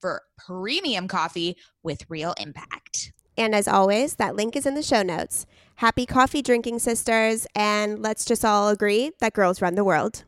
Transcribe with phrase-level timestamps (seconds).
[0.00, 3.12] for premium coffee with real impact.
[3.36, 5.46] And as always, that link is in the show notes.
[5.76, 10.24] Happy coffee drinking, sisters, and let's just all agree that girls run the world.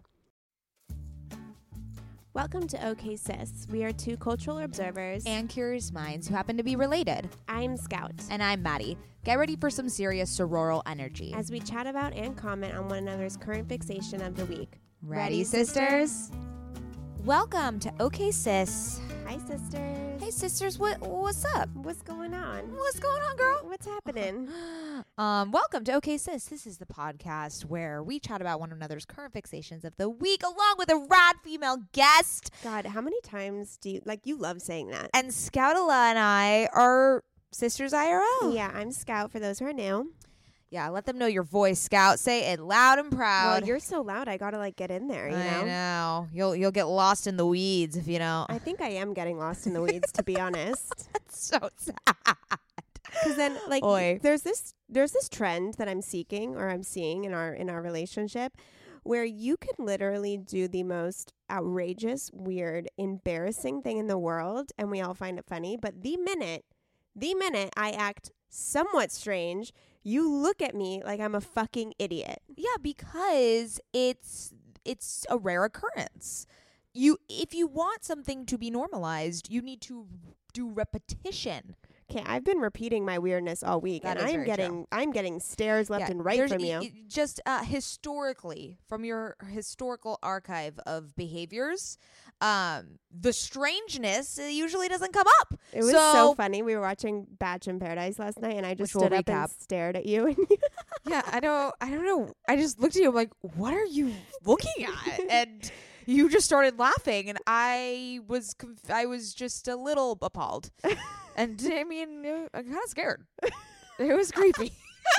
[2.34, 3.66] Welcome to OK Sis.
[3.70, 5.24] We are two cultural observers.
[5.27, 7.28] and curious minds who happen to be related.
[7.46, 8.14] I'm Scout.
[8.30, 8.96] And I'm Maddie.
[9.24, 11.34] Get ready for some serious sororal energy.
[11.36, 14.78] As we chat about and comment on one another's current fixation of the week.
[15.02, 16.30] Ready, sisters?
[17.24, 19.00] Welcome to OK Sis.
[19.28, 20.20] Hi, sisters.
[20.20, 21.68] Hey, sisters, what what's up?
[21.74, 22.74] What's going on?
[22.74, 23.60] What's going on, girl?
[23.62, 24.48] What's happening?
[25.18, 26.46] Um, welcome to OK Sis.
[26.46, 30.42] This is the podcast where we chat about one another's current fixations of the week,
[30.42, 32.50] along with a rad female guest.
[32.64, 34.20] God, how many times do you like?
[34.24, 35.10] You love saying that.
[35.12, 38.54] And Scoutala and I are sisters IRL.
[38.54, 40.12] Yeah, I'm Scout for those who are new.
[40.72, 42.18] Yeah, let them know your voice, Scout.
[42.18, 43.60] Say it loud and proud.
[43.60, 44.26] Well, you're so loud.
[44.26, 45.28] I gotta like get in there.
[45.28, 45.64] You I know.
[45.66, 46.28] know.
[46.32, 48.50] You'll you'll get lost in the weeds if you don't.
[48.50, 51.08] I think I am getting lost in the weeds, to be honest.
[51.12, 52.36] That's so sad.
[53.04, 54.18] Because then, like, Oi.
[54.22, 57.82] there's this there's this trend that I'm seeking or I'm seeing in our in our
[57.82, 58.56] relationship,
[59.02, 64.90] where you can literally do the most outrageous, weird, embarrassing thing in the world, and
[64.90, 65.77] we all find it funny.
[65.77, 66.64] But the minute,
[67.14, 72.42] the minute I act somewhat strange, you look at me like I'm a fucking idiot.
[72.55, 74.52] Yeah, because it's
[74.85, 76.46] it's a rare occurrence.
[76.92, 80.07] You if you want something to be normalized, you need to
[80.52, 81.77] do repetition.
[82.14, 85.89] Okay, I've been repeating my weirdness all week, That and I'm getting I'm getting stares
[85.89, 86.78] left Yeah, and right from you.
[86.80, 91.96] y- Just uh, historically, from your historical archive of behaviors,
[92.40, 95.55] um, the strangeness uh, usually doesn't come up.
[95.73, 96.61] It was so, So- funny.
[96.62, 99.96] We were watching Batch in Paradise last night, and I just stood up and stared
[99.96, 100.27] at you.
[101.05, 102.33] And Yeah, I don't I don't know.
[102.46, 104.12] I just looked at you I'm like, "What are you
[104.44, 105.73] looking at?" and
[106.07, 110.70] you just started laughing and I was conf- I was just a little appalled.
[111.36, 113.27] and I mean, I'm kind of scared.
[113.98, 114.73] It was creepy.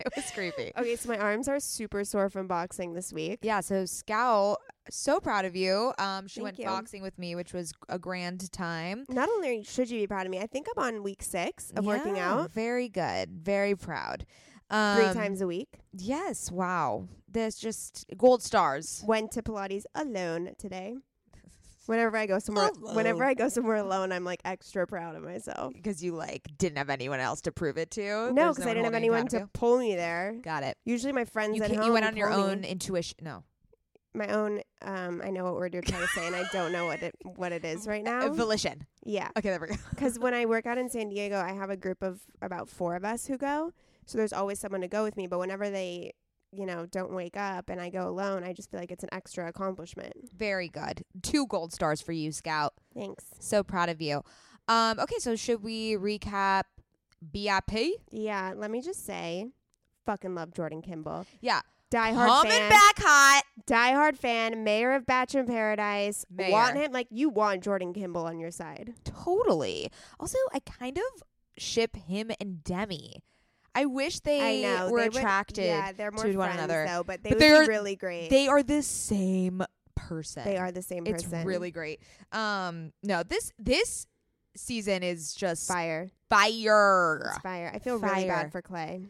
[0.00, 0.72] it was creepy.
[0.76, 3.38] okay, so my arms are super sore from boxing this week.
[3.42, 4.58] Yeah, so Scout,
[4.90, 5.92] so proud of you.
[5.96, 6.64] Um, she Thank went you.
[6.66, 9.06] boxing with me, which was a grand time.
[9.08, 11.86] Not only should you be proud of me, I think I'm on week six of
[11.86, 13.30] working out Very good.
[13.30, 14.26] Very proud.
[14.70, 15.68] Um, three times a week.
[15.92, 16.50] Yes.
[16.50, 17.08] Wow.
[17.28, 19.02] There's just gold stars.
[19.06, 20.96] Went to Pilates alone today.
[21.86, 25.72] Whenever I go somewhere, whenever I go somewhere alone, I'm like extra proud of myself.
[25.72, 28.32] because you like didn't have anyone else to prove it to.
[28.32, 29.50] No, because I didn't have anyone to you?
[29.54, 30.36] pull me there.
[30.40, 30.76] Got it.
[30.84, 32.52] Usually, my friends You, at home you went on your pull me.
[32.52, 33.18] own intuition.
[33.22, 33.42] No,
[34.14, 34.60] My own.
[34.82, 37.14] Um, I know what word you're trying to say, and I don't know what it
[37.24, 38.28] what it is right now.
[38.32, 38.86] Volition.
[39.04, 39.74] yeah, Okay, there we go.
[39.90, 42.94] because when I work out in San Diego, I have a group of about four
[42.94, 43.72] of us who go.
[44.06, 45.26] So there's always someone to go with me.
[45.26, 46.12] But whenever they,
[46.52, 49.10] you know, don't wake up and I go alone, I just feel like it's an
[49.12, 50.14] extra accomplishment.
[50.36, 51.04] Very good.
[51.22, 52.74] Two gold stars for you, Scout.
[52.94, 53.24] Thanks.
[53.38, 54.22] So proud of you.
[54.68, 56.62] Um, okay, so should we recap
[57.32, 57.90] BIP?
[58.10, 59.46] Yeah, let me just say,
[60.06, 61.26] fucking love Jordan Kimball.
[61.40, 62.70] Yeah, Die hard coming fan.
[62.70, 63.42] back hot.
[63.66, 64.62] Die hard fan.
[64.62, 66.24] Mayor of Bachelor in Paradise.
[66.30, 66.52] Mayor.
[66.52, 68.94] Want him like you want Jordan Kimball on your side.
[69.04, 69.90] Totally.
[70.20, 71.22] Also, I kind of
[71.58, 73.22] ship him and Demi.
[73.74, 75.64] I wish they I know were they would- attracted.
[75.64, 76.84] yeah, they're more to one another.
[76.88, 78.28] though, but they But would they're- be really great.
[78.30, 79.62] They are the same
[79.94, 80.44] person.
[80.44, 81.46] They are the same It's person.
[81.46, 82.00] really great.
[82.32, 84.06] Um, no, this this
[84.56, 86.10] season is just fire.
[86.28, 87.22] fire.
[87.30, 87.70] It's fire.
[87.72, 89.06] I feel really bad for Clay.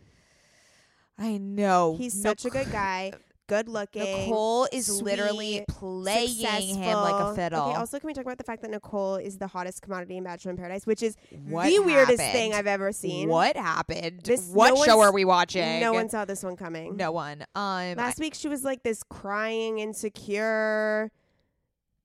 [1.18, 1.96] I know.
[1.96, 3.12] He's No- such a good guy.
[3.50, 4.05] Good looking.
[4.29, 7.62] Nicole is literally sweet, playing him like a fiddle.
[7.70, 10.23] Okay, also can we talk about the fact that Nicole is the hottest commodity in
[10.23, 11.17] Bachelor in Paradise, which is
[11.49, 13.29] what the weirdest thing I've ever seen.
[13.29, 14.20] What happened?
[14.23, 15.81] This- what no show are we watching?
[15.81, 16.97] No one saw this one coming.
[16.97, 17.43] No one.
[17.56, 21.11] Um, Last week she was like this crying, insecure.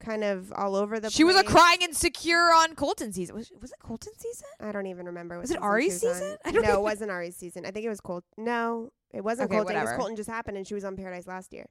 [0.05, 3.35] Kind of all over the she was a crying insecure on Colton season.
[3.35, 4.47] Was, was it Colton season?
[4.59, 5.39] I don't even remember.
[5.39, 6.21] Was it Arie's she was on.
[6.21, 6.37] season?
[6.45, 7.65] I don't No, it wasn't Arie's season.
[7.65, 8.23] I think it was Colt.
[8.37, 9.75] No, it wasn't Okay, Colton.
[9.75, 9.93] It was.
[9.93, 11.65] Colton just happened, and she was on Paradise last year.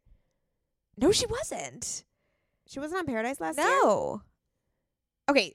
[0.96, 2.02] No, she wasn't.
[2.66, 3.66] She wasn't on Paradise last year.
[3.66, 4.22] No.
[5.30, 5.54] Okay.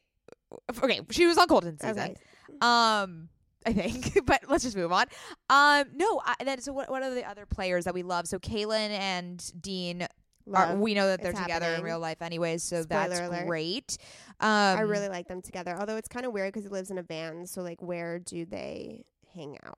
[0.82, 2.00] Okay, she was on Colton season.
[2.00, 2.16] Okay.
[2.62, 3.28] Um,
[3.66, 5.08] I think, but let's just move on.
[5.50, 6.90] Um, no, I, then so what?
[6.90, 8.28] What are the other players that we love?
[8.28, 10.08] So Caelynn and Dean.
[10.54, 13.48] Are, we know that they're together in real life anyways, so Spoiler that's alert.
[13.48, 13.98] great.
[14.40, 15.76] Um, I really like them together.
[15.80, 17.46] Although it's kind of weird because he lives in a van.
[17.46, 19.04] So like, where do they
[19.34, 19.76] hang out?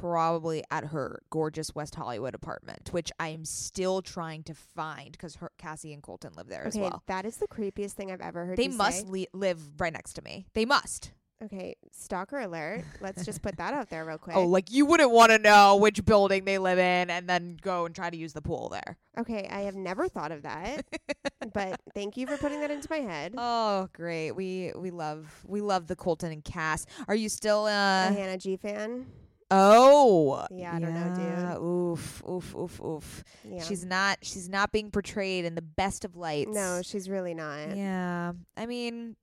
[0.00, 5.92] probably at her gorgeous West Hollywood apartment, which I'm still trying to find because Cassie
[5.92, 7.02] and Colton live there as well.
[7.06, 8.58] that is the creepiest thing I've ever heard.
[8.58, 10.46] They must live right next to me.
[10.54, 11.12] They must.
[11.44, 12.82] Okay, stalker alert.
[13.00, 14.36] Let's just put that out there real quick.
[14.36, 17.84] Oh, like you wouldn't want to know which building they live in and then go
[17.84, 18.96] and try to use the pool there.
[19.18, 20.86] Okay, I have never thought of that,
[21.52, 23.34] but thank you for putting that into my head.
[23.36, 24.32] Oh, great.
[24.32, 26.86] We we love we love the Colton and Cass.
[27.06, 29.06] Are you still a uh Hannah G fan.
[29.50, 30.44] Oh.
[30.50, 31.62] Yeah, I don't know, dude.
[31.62, 33.24] Oof, oof, oof, oof.
[33.48, 33.62] Yeah.
[33.62, 36.50] She's not she's not being portrayed in the best of lights.
[36.52, 37.76] no, she's really not.
[37.76, 38.32] Yeah.
[38.56, 39.16] I mean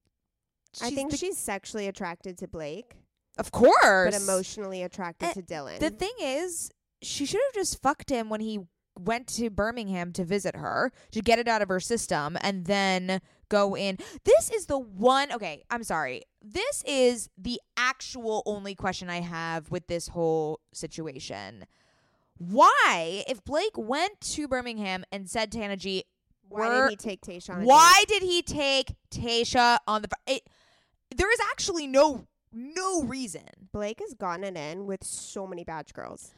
[0.82, 2.96] I think the- she's sexually attracted to Blake,
[3.38, 3.74] of course.
[3.82, 5.80] but emotionally attracted Eh, to Dylan.
[5.80, 6.72] The thing is,
[7.02, 8.62] she should have just fucked him when he
[8.98, 13.22] went to Birmingham to visit her to get it out of her system and then
[13.50, 13.98] go in.
[14.24, 15.32] This is the one.
[15.32, 16.24] Okay, I'm sorry.
[16.44, 21.66] This is the actual only question I have with this whole situation.
[22.38, 26.04] Why, if Blake went to Birmingham and said to Hannah G,
[26.50, 27.56] Why did he take Tayshia?
[27.56, 30.10] on a why did he take Tayshia on the?
[30.28, 30.44] It,
[31.18, 33.44] there is actually no no reason.
[33.72, 36.32] Blake has gotten it in with so many batch girls.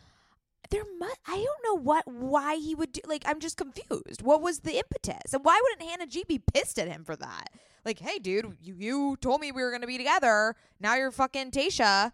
[0.69, 4.21] there must I don't know what why he would do like I'm just confused.
[4.21, 5.33] What was the impetus?
[5.33, 7.49] And why wouldn't Hannah G be pissed at him for that?
[7.83, 10.55] Like, hey dude, you you told me we were gonna be together.
[10.79, 12.11] Now you're fucking Tayshia.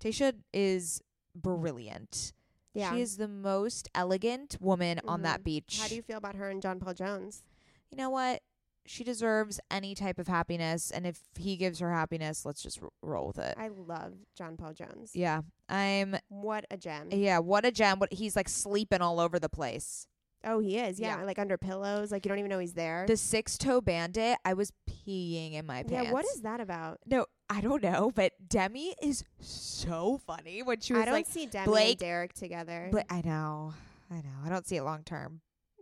[0.00, 1.02] Tayshia is
[1.34, 2.32] brilliant.
[2.74, 2.92] Yeah.
[2.94, 5.44] She is the most elegant woman on that Mhm.
[5.44, 5.78] beach.
[5.82, 7.42] How do you feel about her and John Paul Jones?
[7.90, 8.42] you know what?
[8.88, 12.88] She deserves any type of happiness, and if he gives her happiness, let's just r-
[13.02, 13.54] roll with it.
[13.58, 15.12] I love John Paul Jones.
[15.14, 16.16] yeah, I'm.
[16.28, 17.08] What a gem.
[17.12, 17.98] Yeah, what a gem!
[17.98, 20.06] What he's like sleeping all over the place.
[20.44, 21.00] Oh, he is.
[21.00, 21.24] Yeah, Yeah.
[21.24, 22.12] like under pillows.
[22.12, 23.04] Like you don't even know he's there.
[23.08, 26.06] The six toe bandit, I was peeing in my pants.
[26.06, 27.00] yeah, what is that about?
[27.06, 31.26] No, I don't know, but Demi is so funny when she was I don't like,
[31.26, 32.88] see Demi Blake- and Derek together.
[32.92, 33.74] but I know,
[34.12, 35.40] I know, I don't see it long term.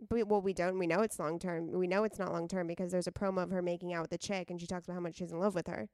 [0.09, 0.77] But, well, we don't.
[0.77, 1.71] We know it's long term.
[1.71, 4.11] We know it's not long term because there's a promo of her making out with
[4.13, 5.89] a chick, and she talks about how much she's in love with her.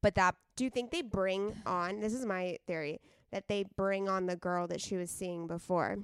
[0.00, 2.00] But that Do you think they bring on?
[2.00, 3.00] This is my theory
[3.30, 5.98] that they bring on the girl that she was seeing before.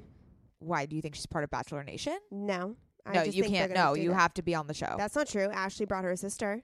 [0.58, 2.18] why do you think she's part of Bachelor Nation?
[2.30, 2.76] No,
[3.06, 3.72] I no, you can't.
[3.72, 4.16] No, you that.
[4.16, 4.94] have to be on the show.
[4.98, 5.48] That's not true.
[5.50, 6.62] Ashley brought her sister,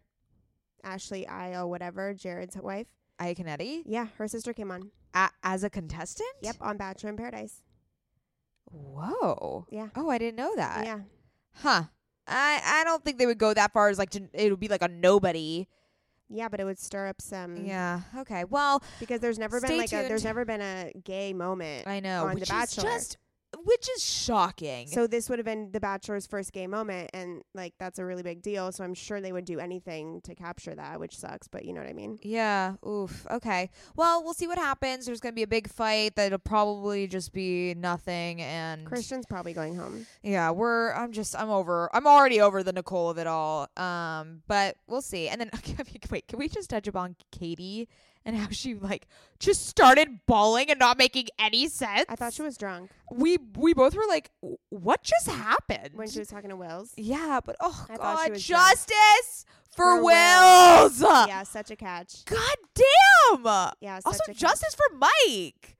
[0.82, 2.88] Ashley Io, whatever, Jared's wife.
[3.20, 4.90] Iaconetti Yeah, her sister came on.
[5.14, 6.28] A- as a contestant.
[6.42, 7.62] Yep, on Bachelor in Paradise.
[8.74, 9.66] Whoa.
[9.70, 10.84] Yeah, Oh, I didn't know that.
[10.84, 11.00] yeah.
[11.56, 11.84] Huh.
[12.26, 14.68] I I don't think they would go that far as like to it would be
[14.68, 15.68] like a nobody.
[16.30, 17.56] Yeah, but it would stir up some.
[17.66, 18.00] Yeah.
[18.18, 18.44] Okay.
[18.44, 21.86] Well, Because there's never been like a there's never been a gay moment.
[21.86, 22.90] I know, on which The is Bachelor.
[22.90, 23.18] just
[23.64, 24.86] which is shocking.
[24.88, 28.22] So this would have been the Bachelor's first gay moment, and like that's a really
[28.22, 28.72] big deal.
[28.72, 31.80] So I'm sure they would do anything to capture that, which sucks, but you know
[31.80, 32.18] what I mean.
[32.22, 32.74] yeah.
[32.86, 33.26] Oof.
[33.30, 33.70] Okay.
[33.96, 35.06] Well, we'll see what happens.
[35.06, 38.40] There's gonna be a big fight that'll probably just be nothing.
[38.42, 40.06] And Christian's probably going home.
[40.22, 40.92] yeah, we're.
[40.92, 41.34] I'm just.
[41.38, 41.88] I'm over.
[41.94, 43.68] I'm already over the Nicole of it all.
[43.76, 45.28] Um, but we'll see.
[45.28, 45.50] And then
[46.10, 47.88] wait, can we just touch upon Katie
[48.24, 49.06] and how she like
[49.38, 52.04] just started bawling and not making any sense?
[52.08, 54.30] I thought she was drunk we we both were like,
[54.70, 55.90] what just happened?
[55.94, 56.92] when she was talking to Wills.
[56.96, 61.00] yeah, but oh I god, justice for, For Wills.
[61.00, 62.24] yeah, such a catch.
[62.24, 63.44] God damn.
[63.80, 64.36] Yeah, such also, a catch.
[64.38, 65.76] justice for Mike.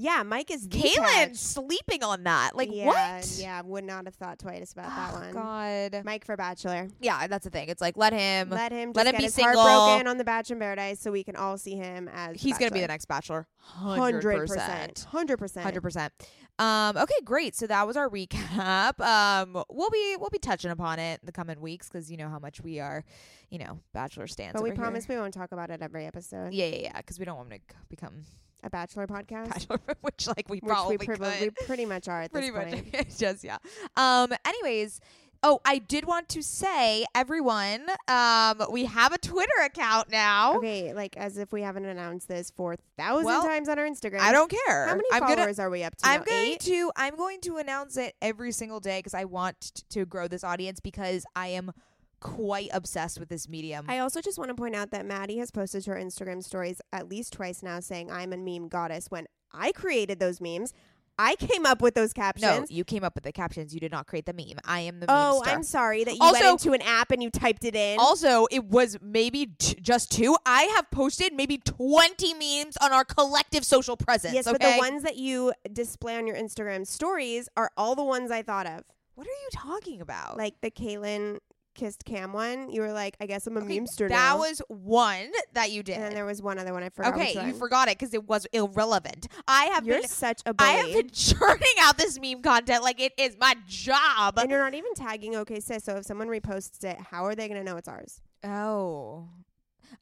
[0.00, 2.56] Yeah, Mike is Caelynn sleeping on that.
[2.56, 3.36] Like yeah, what?
[3.38, 5.32] Yeah, would not have thought twice about that one.
[5.32, 6.04] God.
[6.06, 6.88] Mike for Bachelor.
[7.00, 7.68] Yeah, that's the thing.
[7.68, 8.48] It's like let him.
[8.48, 9.60] Let him just let him be single.
[9.60, 12.40] heart broken on the Bachelor in Paradise, so we can all see him as.
[12.40, 13.46] he's gonna be the next Bachelor.
[13.58, 16.14] hundred percent, hundred percent, Hundred percent.
[16.58, 17.54] Um, okay, great.
[17.54, 18.94] So that was our recap.
[19.10, 22.28] Um, we'll be we'll be touching upon it in the coming weeks because you know
[22.28, 23.04] how much we are,
[23.50, 24.54] you know, Bachelor stands.
[24.54, 24.82] But we over here.
[24.84, 26.52] promise we won't talk about it every episode.
[26.52, 26.96] Yeah, yeah, yeah.
[26.98, 28.24] Because we don't want to become
[28.62, 31.20] A Bachelor podcast, Bachelor, which like we which probably we, could.
[31.20, 32.70] we pretty much are at pretty this much.
[32.72, 32.88] point.
[32.94, 33.58] It's just yeah.
[33.96, 34.32] Um.
[34.44, 35.00] Anyways.
[35.42, 40.58] Oh, I did want to say, everyone, um, we have a Twitter account now.
[40.58, 44.20] Okay, like as if we haven't announced this four thousand Well, times on our Instagram.
[44.20, 44.86] I don't care.
[44.86, 46.06] How many I'm followers gonna, are we up to?
[46.06, 46.24] I'm now?
[46.26, 46.60] going Eight?
[46.60, 50.28] to I'm going to announce it every single day because I want t- to grow
[50.28, 51.72] this audience because I am
[52.20, 53.86] quite obsessed with this medium.
[53.88, 57.08] I also just want to point out that Maddie has posted her Instagram stories at
[57.08, 60.72] least twice now saying I'm a meme goddess when I created those memes.
[61.18, 62.70] I came up with those captions.
[62.70, 63.74] no, you came up with the captions.
[63.74, 64.58] You did not create the meme.
[64.64, 67.28] I am the oh, I'm sorry that you Also- went into an app and you
[67.30, 67.98] typed it in.
[67.98, 70.34] Also, it was maybe t- just two.
[70.46, 74.32] I have posted maybe 20 memes on our collective social presence.
[74.32, 74.56] yes, okay?
[74.58, 78.40] but the ones that you display on your Instagram stories are all the ones I
[78.40, 78.84] thought of.
[79.14, 80.38] What are you talking about?
[80.38, 81.40] Like the Caelynn
[81.80, 82.70] kissed Cam one.
[82.70, 84.38] You were like, I guess I'm a Okay, memester that now.
[84.38, 85.94] was one that you did.
[85.94, 87.14] and then there was one other one I forgot.
[87.14, 89.26] okay, you forgot it because it was irrelevant.
[89.48, 90.08] I have You're been.
[90.08, 90.92] such a I bully.
[90.92, 94.38] have been churning out this meme content like it is my job.
[94.38, 95.82] and you're not even tagging OK Sis.
[95.84, 98.20] So if someone reposts it, how are they going to know it's ours?
[98.44, 99.28] oh,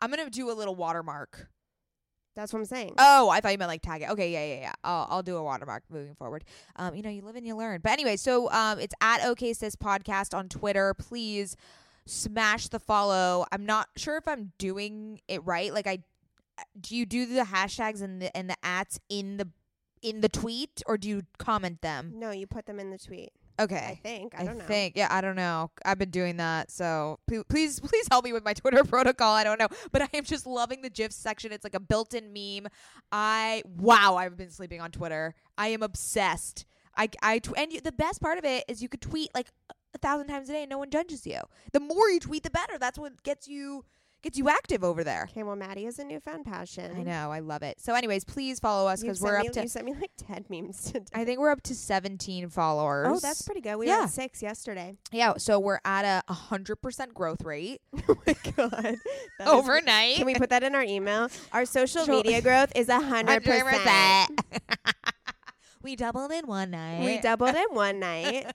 [0.00, 1.48] I'm gonna do a little watermark.
[2.38, 2.94] That's what I'm saying.
[2.98, 4.10] Oh, I thought you meant like tag it.
[4.10, 4.72] Okay, yeah, yeah, yeah.
[4.84, 6.44] I'll, I'll do a watermark moving forward.
[6.76, 7.80] Um, you know, you live and you learn.
[7.82, 10.94] But anyway, so um, it's at OK Sis Podcast on Twitter.
[10.94, 11.56] Please
[12.06, 13.44] smash the follow.
[13.50, 15.74] I'm not sure if I'm doing it right.
[15.74, 15.98] Like, I
[16.80, 19.48] do you do the hashtags and the and the ats in the
[20.00, 22.12] in the tweet or do you comment them?
[22.14, 23.32] no, you put them in the tweet.
[23.58, 24.34] I think.
[24.38, 24.64] I, don't know.
[24.64, 25.70] I think, yeah, I don't know.
[25.84, 29.34] I've been doing that, so pl- please, please help me with my Twitter protocol.
[29.34, 31.52] I don't know, but I am just loving the GIF section.
[31.52, 32.70] It's like a built-in meme.
[33.10, 35.34] I wow, I've been sleeping on Twitter.
[35.56, 36.66] I am obsessed.
[36.96, 39.48] I, I, tw- and you, the best part of it is you could tweet like
[39.94, 41.40] a thousand times a day, and no one judges you.
[41.72, 42.78] The more you tweet, the better.
[42.78, 43.84] That's what gets you
[44.22, 45.28] gets you active over there.
[45.30, 46.92] Okay, well, Maddie has a newfound passion.
[46.96, 47.80] I know, I love it.
[47.80, 49.62] So, anyways, please follow us because we're me, up to.
[49.62, 51.04] You sent me like 10 memes today.
[51.14, 53.06] I think we're up to 17 followers.
[53.10, 53.76] Oh, that's pretty good.
[53.76, 54.02] We Yeah.
[54.04, 54.96] at six yesterday.
[55.12, 58.70] Yeah, so we're at a hundred percent growth rate oh my God.
[58.72, 58.96] That
[59.40, 60.16] is- overnight.
[60.16, 61.28] Can we put that in our email?
[61.52, 63.42] Our social media growth is 100%.
[63.42, 64.26] 100%.
[65.82, 67.04] we doubled in one night.
[67.04, 68.52] We doubled in one night.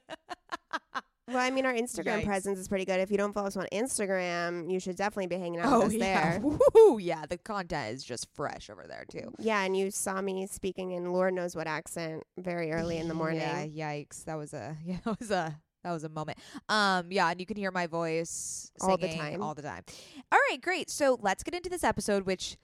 [1.27, 2.25] Well, I mean, our Instagram Yikes.
[2.25, 3.00] presence is pretty good.
[3.00, 5.88] If you don't follow us on Instagram, you should definitely be hanging out Oh with
[5.88, 6.39] us yeah, there.
[6.42, 6.98] Woo-hoo.
[7.00, 7.25] yeah.
[7.30, 9.34] The content is just fresh over there too.
[9.39, 13.13] Yeah, and you saw me speaking in Lord knows what accent very early in the
[13.13, 13.39] morning.
[13.39, 14.25] Yeah, yikes.
[14.25, 16.38] That was a yeah, that was a that was a moment.
[16.70, 19.42] Um, yeah, and you can hear my voice All the time.
[19.42, 19.84] all the time.
[20.32, 20.89] All right, great.
[20.89, 22.25] So let's get into this episode.
[22.25, 22.58] Which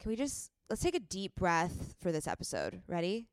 [0.00, 2.80] can we just let's take a deep breath for this episode?
[2.86, 3.26] Ready?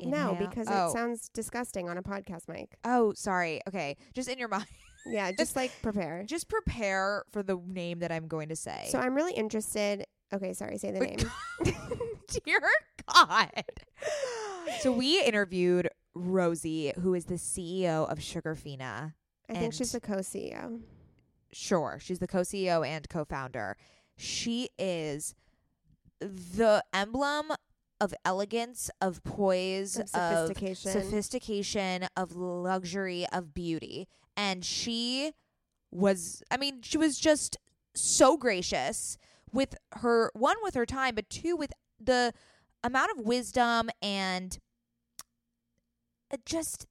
[0.00, 0.88] No, because oh.
[0.88, 2.76] it sounds disgusting on a podcast mic.
[2.84, 3.60] Oh, sorry.
[3.68, 4.66] Okay, just in your mind,
[5.06, 6.24] Yeah, just like prepare.
[6.26, 8.86] just prepare for the name that I'm going to say.
[8.88, 10.06] So I'm really interested.
[10.32, 11.24] Okay, sorry, say the Wait,
[11.64, 11.74] name.
[12.44, 12.60] Dear
[13.14, 13.50] God.
[14.80, 19.14] So we interviewed Rosie, who is the CEO of Sugarfina.
[19.48, 20.80] I think she's the co-CEO.
[21.52, 23.76] Sure, she's the co-CEO and co-founder.
[24.16, 25.34] She is
[26.20, 27.52] the emblem
[28.02, 30.96] of elegance, of poise, Of sophistication.
[30.96, 34.08] of sophistication, of luxury, of beauty.
[34.36, 35.32] And she
[35.90, 37.56] was I mean, she was just
[37.94, 39.16] so gracious
[39.52, 42.32] with her one with her time, but two with the
[42.82, 44.58] amount of wisdom and
[46.32, 46.86] uh, just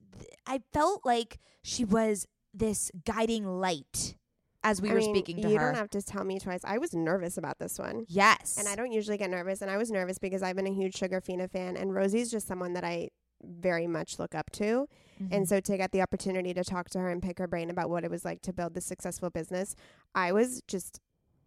[0.48, 4.15] I felt like she was this guiding light
[4.63, 5.65] as we I were mean, speaking to you her.
[5.65, 6.62] You don't have to tell me twice.
[6.63, 8.06] I was nervous about this one.
[8.08, 8.58] yes.
[8.60, 10.94] And I don't usually get nervous, and I was nervous because I've been a huge
[10.96, 13.10] Sugarfina fan, and Rosie's just someone that I
[13.44, 14.88] very much look up to.
[15.20, 15.27] Mhm.
[15.32, 17.89] And so to get the opportunity to talk to her and pick her brain about
[17.89, 19.75] what it was like to build this successful business,
[20.13, 21.00] I was just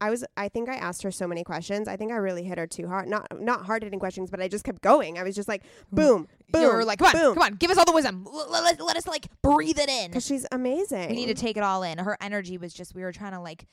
[0.05, 1.89] I was I think I asked her so many questions.
[1.89, 3.09] I think I really hit her too hard.
[3.09, 5.19] Not not hard hitting questions, but I just kept going.
[5.19, 6.63] I was just like boom, boom.
[6.63, 7.35] you were like, come on, boom.
[7.35, 8.27] come on, give us all the wisdom.
[8.31, 10.13] L- let, let us like breathe it in.
[10.13, 11.09] Cuz she's amazing.
[11.09, 11.97] We need to take it all in.
[11.97, 13.67] Her energy was just we were trying to like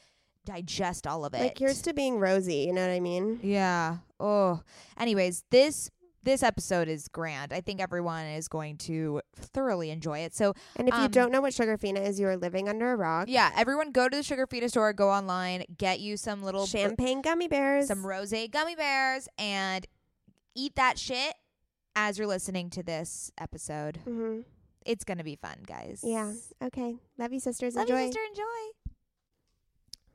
[0.45, 1.39] digest all of it.
[1.41, 3.41] like here's to being rosy, you know what I mean?
[3.43, 3.97] Yeah.
[4.17, 4.61] Oh.
[4.97, 5.91] Anyways, this
[6.23, 7.51] this episode is grand.
[7.53, 10.35] I think everyone is going to thoroughly enjoy it.
[10.35, 12.95] So And if you Um, don't know what Sugarfina is, you are living under a
[12.95, 13.27] rock.
[13.29, 17.47] yeah, everyone go to the Sugarfina store, go online, get you some little Champagne gummy
[17.47, 17.87] bears.
[17.87, 19.85] some rose gummy bears, and
[20.55, 21.33] eat that shit
[21.95, 23.97] as you're listening to this episode.
[24.05, 24.41] hmm
[24.85, 26.01] It's gonna be fun, guys.
[26.03, 26.33] Yeah.
[26.63, 26.97] Okay.
[27.17, 27.75] Love you, sisters.
[27.75, 27.99] Love Enjoy.
[28.01, 28.19] you, sister.
[28.29, 28.43] Enjoy.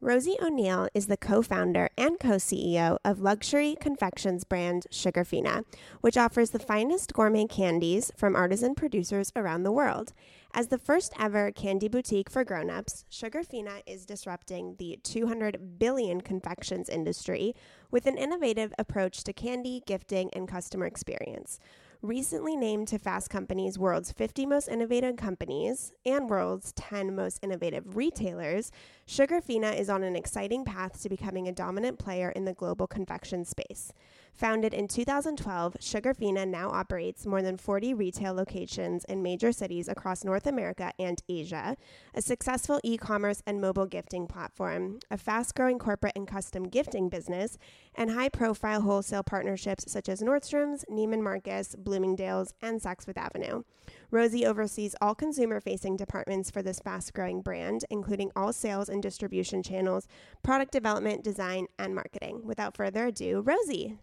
[0.02, 5.64] Rosie O'Neill is the co founder and co CEO of luxury confections brand Sugarfina,
[6.02, 10.12] which offers the finest gourmet candies from artisan producers around the world.
[10.52, 16.90] As the first ever candy boutique for grown-ups, Sugarfina is disrupting the 200 billion confections
[16.90, 17.54] industry
[17.90, 21.58] with an innovative approach to candy, gifting, and customer experience.
[22.06, 27.96] Recently named to Fast Company's World's 50 Most Innovative Companies and World's 10 Most Innovative
[27.96, 28.70] Retailers,
[29.08, 33.44] Sugarfina is on an exciting path to becoming a dominant player in the global confection
[33.44, 33.92] space.
[34.36, 40.24] Founded in 2012, Sugarfina now operates more than 40 retail locations in major cities across
[40.24, 41.74] North America and Asia,
[42.14, 47.08] a successful e commerce and mobile gifting platform, a fast growing corporate and custom gifting
[47.08, 47.56] business,
[47.94, 53.62] and high profile wholesale partnerships such as Nordstrom's, Neiman Marcus, Bloomingdale's, and Saks Fifth Avenue.
[54.10, 59.02] Rosie oversees all consumer facing departments for this fast growing brand, including all sales and
[59.02, 60.06] distribution channels,
[60.42, 62.42] product development, design, and marketing.
[62.44, 63.98] Without further ado, Rosie.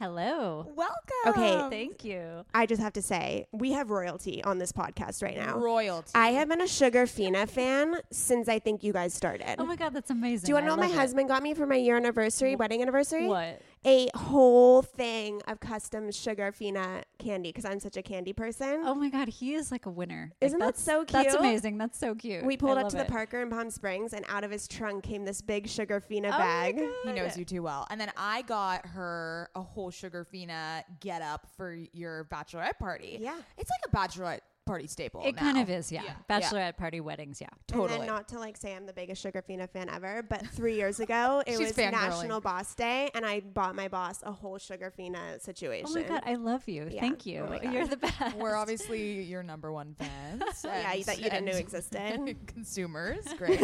[0.00, 0.66] Hello.
[0.74, 0.94] Welcome.
[1.28, 1.68] Okay.
[1.70, 2.44] Thank you.
[2.52, 5.56] I just have to say, we have royalty on this podcast right now.
[5.56, 6.10] Royalty.
[6.14, 9.54] I have been a Sugarfina fan since I think you guys started.
[9.58, 10.46] Oh my God, that's amazing.
[10.46, 10.98] Do you want to know what my it.
[10.98, 13.28] husband got me for my year anniversary, wedding anniversary?
[13.28, 13.60] What?
[13.86, 18.82] A whole thing of custom Sugarfina candy because I'm such a candy person.
[18.84, 20.32] Oh my God, he is like a winner.
[20.40, 21.12] Isn't that so cute?
[21.12, 21.76] That's amazing.
[21.76, 22.44] That's so cute.
[22.46, 23.12] We pulled I up to love the.
[23.12, 26.38] Parker in Palm Springs, and out of his trunk came this big Sugarfina Oh my
[26.38, 26.76] bag.
[26.76, 26.88] God.
[27.04, 27.86] He knows you too well.
[27.90, 33.18] And then I got her a whole Sugarfina get up for your bachelorette party.
[33.20, 33.38] Yeah.
[33.58, 35.22] It's like a bachelorette party staple.
[35.24, 36.02] It kind of is, yeah.
[36.04, 36.14] Yeah.
[36.40, 37.48] Bachelorette party weddings, yeah.
[37.52, 37.98] And Totally.
[37.98, 41.42] then not to like say I'm the biggest Sugarfina fan ever, but three years ago
[41.46, 41.76] it was.
[41.76, 45.86] National Boss Day, and I bought my boss a whole Sugarfina situation.
[45.90, 46.88] Oh my God, I love you.
[46.90, 47.00] Yeah.
[47.00, 47.46] Thank you.
[47.48, 47.70] Oh.
[47.70, 48.36] You're the best.
[48.36, 50.42] We're obviously your number one fans.
[50.64, 52.36] Yeah, and- that you didn't know and existed.
[52.46, 53.24] consumers.
[53.36, 53.60] Great.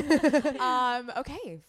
[0.60, 1.60] um, okay.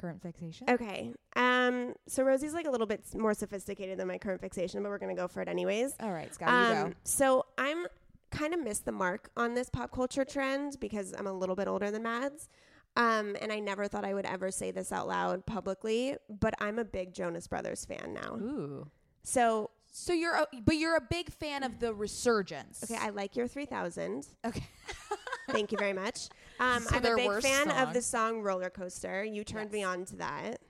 [0.00, 0.70] Current fixation.
[0.70, 1.12] Okay.
[1.34, 1.92] Um.
[2.06, 5.14] So Rosie's like a little bit more sophisticated than my current fixation, but we're gonna
[5.16, 5.92] go for it anyways.
[6.00, 6.88] All right, Scott, you Um.
[6.90, 6.94] go.
[7.04, 7.86] So I'm
[8.30, 11.68] kind of missed the mark on this pop culture trend because I'm a little bit
[11.68, 12.48] older than Mads.
[12.96, 16.78] Um, and I never thought I would ever say this out loud publicly, but I'm
[16.78, 18.34] a big Jonas Brothers fan now.
[18.36, 18.90] Ooh.
[19.22, 22.82] So, So you're, a, but you're a big fan of the resurgence.
[22.82, 24.26] okay, I like your 3000.
[24.44, 24.64] okay.
[25.50, 26.28] Thank you very much.
[26.60, 29.22] Um, So I'm a big fan of the song Roller Coaster.
[29.22, 30.60] You turned me on to that.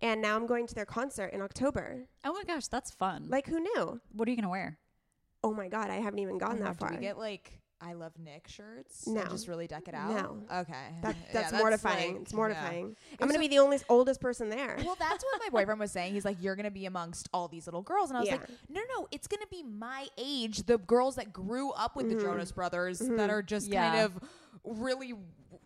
[0.00, 2.06] And now I'm going to their concert in October.
[2.24, 3.26] Oh my gosh, that's fun.
[3.28, 4.00] Like, who knew?
[4.12, 4.78] what are you going to wear?
[5.46, 6.88] Oh my God, I haven't even gotten Oh that God, far.
[6.90, 9.06] Do we get like I love Nick shirts?
[9.06, 9.22] No.
[9.26, 10.10] just really deck it out.
[10.10, 10.38] No.
[10.60, 10.72] Okay.
[11.02, 12.12] That, Yeah, that's mortifying.
[12.14, 12.96] like- it's mortifying.
[13.12, 14.76] It I'm going to so- be the only oldest person there.
[14.82, 16.14] Well, that's what my boyfriend was saying.
[16.14, 18.80] He's like, "You're gonna be amongst all these little girls," and I was like, "No,
[18.96, 22.16] no, it's gonna be my age, the girls that grew up with Mm-hmm.
[22.16, 23.90] the Jonas Brothers, that are just Yeah.
[23.90, 24.20] kind of
[24.64, 25.12] really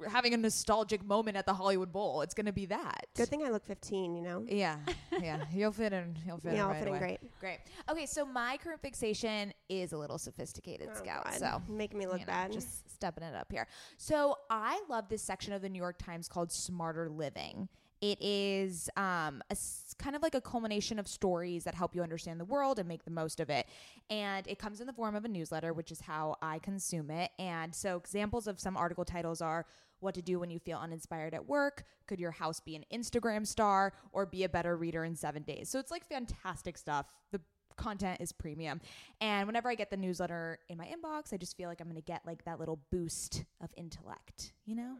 [0.09, 2.23] having a nostalgic moment at the Hollywood Bowl.
[2.23, 4.45] It's gonna be that." Good thing I look 15, you know?
[4.49, 4.77] Yeah,
[5.21, 6.17] yeah, you'll fit in.
[6.27, 6.57] You'll fit in.
[6.57, 6.99] Yeah, I'll right fit in away.
[6.99, 7.41] great.
[7.41, 7.59] Great.
[7.91, 11.25] Okay, so my current fixation is a little sophisticated, Oh, Scout.
[11.25, 11.35] God.
[11.35, 12.53] So Making me look you know, bad.
[12.53, 13.67] Just stepping it up here.
[13.97, 17.69] So I love this section of the New York Times called Smarter Living.
[18.03, 19.57] It is um, a
[19.99, 23.05] kind of like a culmination of stories that help you understand the world and make
[23.05, 23.67] the most of it.
[24.09, 27.31] And it comes in the form of a newsletter, which is how I consume it.
[27.39, 29.67] And so examples of some article titles are
[30.01, 33.47] what to do when you feel uninspired at work, could your house be an Instagram
[33.47, 35.69] star, or be a better reader in seven days.
[35.69, 37.07] So it's like fantastic stuff.
[37.33, 37.41] The
[37.77, 38.81] content is premium.
[39.21, 41.97] And whenever I get the newsletter in my inbox, I just feel like I'm going
[41.97, 44.97] to get like that little boost of intellect, you know?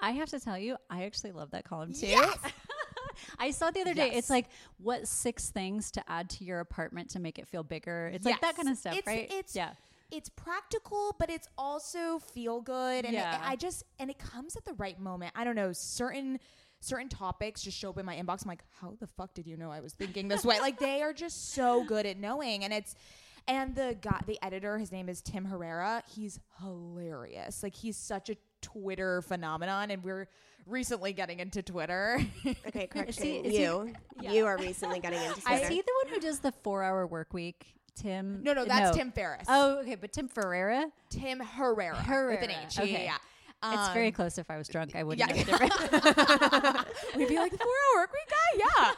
[0.00, 2.06] I have to tell you, I actually love that column too.
[2.06, 2.36] Yes!
[3.38, 4.06] I saw it the other day.
[4.08, 4.16] Yes.
[4.18, 4.46] It's like
[4.78, 8.10] what six things to add to your apartment to make it feel bigger.
[8.14, 9.24] It's like that kind of stuff, It's- right?
[9.24, 9.72] it's- yeah.
[10.10, 13.04] It's practical, but it's also feel good.
[13.04, 15.32] And it- I just, and it comes at the right moment.
[15.36, 16.38] I don't know, certain.
[16.80, 18.42] Certain topics just show up in my inbox.
[18.44, 20.60] I'm like, how the fuck did you know I was thinking this way?
[20.60, 22.94] like they are just so good at knowing, and it's
[23.48, 26.04] and the guy, the editor, his name is Tim Herrera.
[26.14, 27.64] He's hilarious.
[27.64, 30.28] Like he's such a Twitter phenomenon, and we're
[30.66, 32.20] recently getting into Twitter.
[32.68, 33.24] Okay, correction.
[33.24, 33.92] he- is he- you.
[34.22, 35.62] You are recently getting into Twitter.
[35.64, 37.66] Is he the one who does the four-hour work week?
[38.00, 38.42] Tim?
[38.42, 39.46] no, no, that's Tim Ferriss.
[39.48, 40.90] Oh, okay, but Tim Ferrera.
[41.10, 42.76] Tim Herrera, with an H.
[42.78, 42.92] Yeah, okay.
[42.92, 43.16] yeah,
[43.62, 43.80] yeah.
[43.80, 44.38] it's very Um, close.
[44.38, 45.42] If I was drunk, I wouldn't yeah.
[45.44, 46.86] know the.
[47.16, 48.94] We'd be like the four hour work week guy,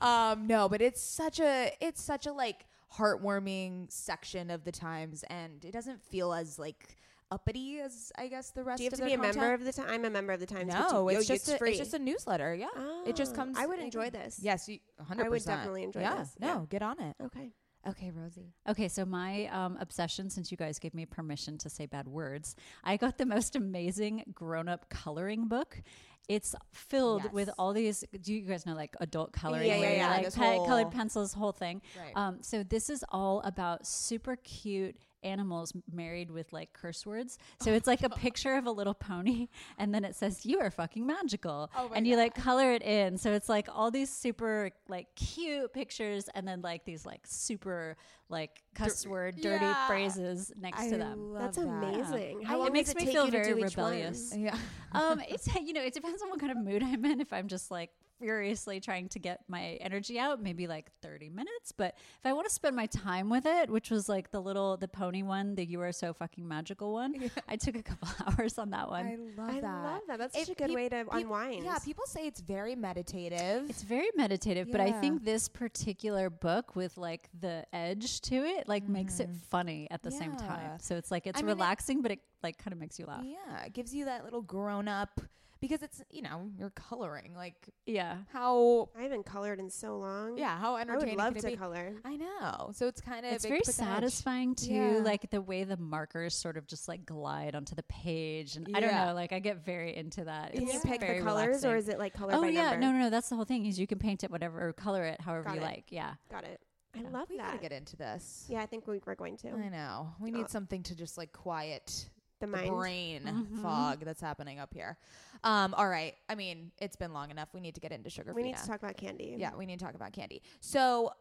[0.00, 0.30] yeah.
[0.32, 2.64] um, no, but it's such a it's such a like
[2.96, 6.96] heartwarming section of the Times, and it doesn't feel as like
[7.30, 8.78] uppity as I guess the rest.
[8.78, 9.86] Do you have of to their be a member of the time?
[9.88, 10.72] I'm a member of the Times.
[10.72, 11.70] No, but it's yo, just a, free.
[11.70, 12.54] it's just a newsletter.
[12.54, 12.68] Yeah,
[13.06, 13.58] it just Oh, comes.
[13.58, 14.38] I would enjoy comes- this.
[14.40, 15.24] Yes, you, 100%.
[15.24, 16.60] I would definitely enjoy yeah, this, No, yeah.
[16.68, 17.16] get on it.
[17.24, 17.50] Okay.
[17.86, 18.52] Okay, Rosie.
[18.68, 22.56] Okay, so my um, obsession, since you guys gave me permission to say bad words,
[22.82, 25.82] I got the most amazing grown up coloring book.
[26.26, 28.02] It's filled with all these.
[28.22, 29.68] Do you guys know like adult coloring?
[29.68, 31.82] Yeah, yeah, yeah, Like pe- whole- colored pencils, whole thing.
[32.00, 32.12] Right.
[32.16, 37.38] Um, so this is all about super cute animals married with like curse words.
[37.60, 40.70] So it's like a picture of a little pony, and then it says "You are
[40.70, 43.18] fucking magical," Oh my and you like color it in.
[43.18, 47.96] So it's like all these super like cute pictures, and then like these like super
[48.28, 49.86] like cuss word, dirty yeah.
[49.86, 51.32] phrases next I to them.
[51.32, 51.66] love That's that.
[51.66, 52.40] amazing.
[52.40, 52.48] Yeah.
[52.48, 53.92] How It makes does me feel very do each one?
[53.92, 54.34] rebellious.
[54.36, 54.56] Yeah.
[54.92, 57.20] um, it's you know it depends on what kind of mood I'm in.
[57.20, 57.90] If I'm just like
[58.24, 61.72] furiously trying to get my energy out, maybe like 30 minutes.
[61.76, 64.76] But if I want to spend my time with it, which was like the little,
[64.78, 67.14] the pony one, the you are so fucking magical one,
[67.48, 68.08] I took a couple
[68.38, 69.06] hours on that one.
[69.06, 69.82] I love I that.
[69.84, 70.18] love that.
[70.18, 71.64] That's If such a good peop- way to peop- unwind.
[71.64, 73.68] Yeah, people say it's very meditative.
[73.68, 78.68] It's very meditative, but I think this particular book with like the edge to it
[78.68, 80.38] like makes it funny at the same Mm.
[80.48, 80.78] Time.
[80.80, 83.06] So it's like it's I mean, it- relaxing, but it like kind of makes you
[83.06, 83.24] laugh.
[83.24, 85.20] yeah, it gives you that little grown up
[85.60, 88.18] because it's you know you're coloring like Yeah.
[88.32, 90.36] how I haven't colored in so long.
[90.36, 91.56] yeah how I would entertaining love can to be?
[91.56, 91.94] color.
[92.04, 94.98] I know, so it's kind of It's very satisfying too, Yeah.
[95.02, 98.80] like the way the markers sort of just like glide onto the page, and I
[98.80, 100.52] don't know, like I get very into that.
[100.52, 102.70] Can It's you pick the very colors, or is it like color Oh by yeah,
[102.72, 102.80] number?
[102.86, 103.10] no, no, no.
[103.10, 103.64] That's the whole thing.
[103.64, 105.64] Is you can paint it whatever or color it however Got you it.
[105.64, 105.84] like.
[105.90, 106.14] Yeah.
[106.30, 106.60] Got it.
[106.94, 107.08] I Yeah.
[107.08, 107.46] love We that.
[107.46, 108.46] gotta get into this.
[108.50, 109.48] yeah, I think we, we're going to.
[109.50, 110.12] I know.
[110.20, 112.08] We Uh, need something to just like quiet
[112.46, 112.70] The the mind.
[112.76, 113.62] brain Mhm.
[113.62, 114.96] fog that's happening up here.
[115.42, 116.14] Um, all right.
[116.28, 117.48] I mean, it's been long enough.
[117.52, 118.32] We need to get into sugar.
[118.32, 119.34] We need to talk about candy.
[119.38, 120.42] Yeah, we need to talk about candy.
[120.60, 121.12] So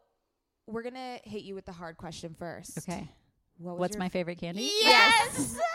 [0.67, 2.77] we're gonna hit you with the hard question first.
[2.77, 3.09] Okay.
[3.57, 4.69] What was What's your my favorite candy?
[4.81, 5.57] Yes.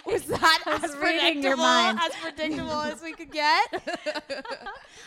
[0.06, 1.98] was that I was as reading your predictable mind.
[2.02, 3.82] as predictable as we could get?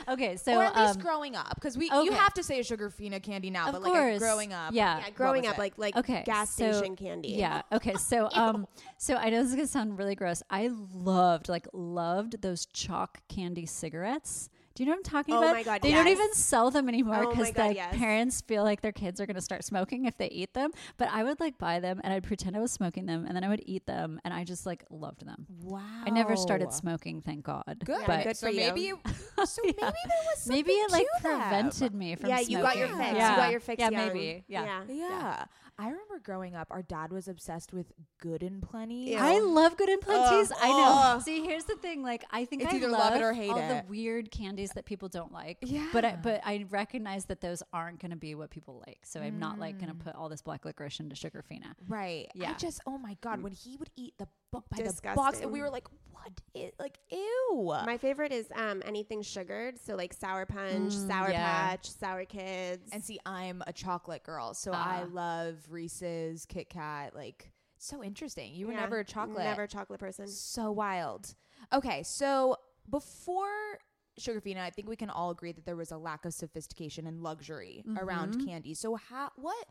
[0.10, 2.64] Okay, so or at least um, growing up, because we you have to say a
[2.64, 4.18] Sugarfina candy now, Of but like course.
[4.18, 4.98] a growing up, Yeah.
[5.00, 5.60] Yeah, growing up, it?
[5.60, 7.30] like like Okay, gas so- station candy.
[7.30, 7.62] Yeah.
[7.72, 7.94] Okay.
[7.94, 10.44] So um so I know this is gonna sound really gross.
[10.50, 14.50] I loved, like loved those chalk candy cigarettes.
[14.76, 15.54] Do you know what I'm talking Oh about?
[15.54, 17.96] my God, They don't even sell them anymore Oh because God, the yes.
[17.96, 20.72] parents feel like their kids are gonna start smoking if they eat them.
[20.98, 23.44] But I would like buy them and I'd pretend I was smoking them and then
[23.44, 25.46] I would eat them and I just like loved them.
[25.62, 25.82] Wow.
[26.06, 27.84] I never started smoking, thank God.
[27.86, 27.98] Good.
[28.02, 28.60] Yeah, But good so for you.
[28.62, 28.96] maybe it,
[29.48, 31.40] so maybe there was something maybe it like to them.
[31.42, 32.58] prevented me from Yeah, smoking.
[32.58, 33.10] you got your fix.
[33.12, 34.08] You got your fix Yeah, young.
[34.08, 34.44] maybe.
[34.48, 34.82] Yeah.
[34.90, 35.46] Yeah.
[35.80, 39.14] I remember growing up, our dad was obsessed with Good and Plenty.
[39.14, 39.18] Ew.
[39.20, 40.52] I love good and plenties.
[40.62, 41.02] I know.
[41.16, 41.22] Ugh.
[41.24, 42.04] See, here's the thing.
[42.04, 43.68] Like, I think It's I either love, love it or hate all it.
[43.68, 44.30] the weird
[44.64, 45.58] candies that people don't like.
[45.62, 45.90] Yeah.
[45.94, 49.00] But I, but I recognize that those aren't going to be what people like.
[49.04, 50.04] So I'm not like going to Mm.
[50.04, 51.74] put all this black licorice into Sugarfina.
[51.88, 52.28] Right.
[52.30, 52.54] I Yeah.
[52.56, 55.62] just, oh my God, when he would eat the book by the box, and we
[55.62, 57.74] were like, what is, like, ew.
[57.86, 61.44] My favorite is um anything sugared, so like sour punch, Mm, sour yeah.
[61.44, 62.90] patch, sour kids.
[62.92, 65.08] and see, I'm a chocolate girl, so I Ah.
[65.12, 67.16] love Reese's, Kit Kat.
[67.16, 68.54] Like, so interesting.
[68.56, 69.44] You were Yeah, never a chocolate.
[69.44, 70.28] Never a chocolate person.
[70.28, 71.36] So wild.
[71.74, 72.58] Okay, so
[72.90, 73.80] before
[74.20, 77.22] Sugarfina, I think we can all agree that there was a lack of sophistication and
[77.22, 78.46] luxury around Mhm.
[78.46, 78.74] candy.
[78.74, 79.68] So how what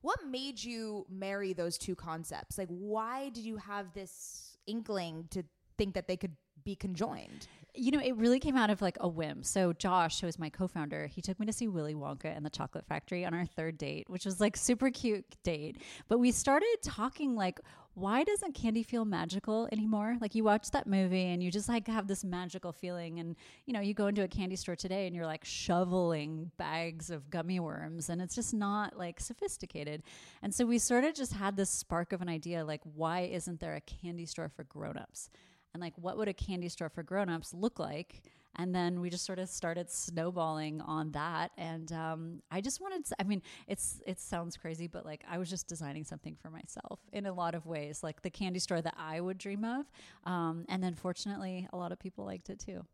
[0.00, 2.56] what made you marry those two concepts?
[2.56, 5.42] Like why did you have this inkling to
[5.76, 7.48] think that they could be conjoined?
[7.74, 9.42] You know, it really came out of like a whim.
[9.42, 12.50] So Josh, who is my co-founder, he took me to see Willy Wonka and the
[12.50, 15.80] Chocolate Factory on our third date, which was like super cute date.
[16.08, 17.60] But we started talking like,
[17.98, 20.16] why doesn't candy feel magical anymore?
[20.20, 23.72] Like you watch that movie and you just like have this magical feeling, and you
[23.72, 27.60] know, you go into a candy store today and you're like shoveling bags of gummy
[27.60, 30.02] worms, and it's just not like sophisticated.
[30.42, 33.60] And so we sort of just had this spark of an idea, like, why isn't
[33.60, 35.30] there a candy store for grown-ups?
[35.74, 38.22] and like what would a candy store for grown-ups look like
[38.56, 41.52] and then we just sort of started snowballing on that.
[41.56, 45.38] And um, i just wanted to, i mean it's it sounds crazy but like i
[45.38, 48.80] was just designing something for myself in a lot of ways like the candy store
[48.80, 49.86] that i would dream of.
[50.24, 52.84] Um, and then fortunately a lot of people liked it too.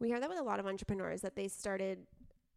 [0.00, 1.98] We hear that with a lot of entrepreneurs that they started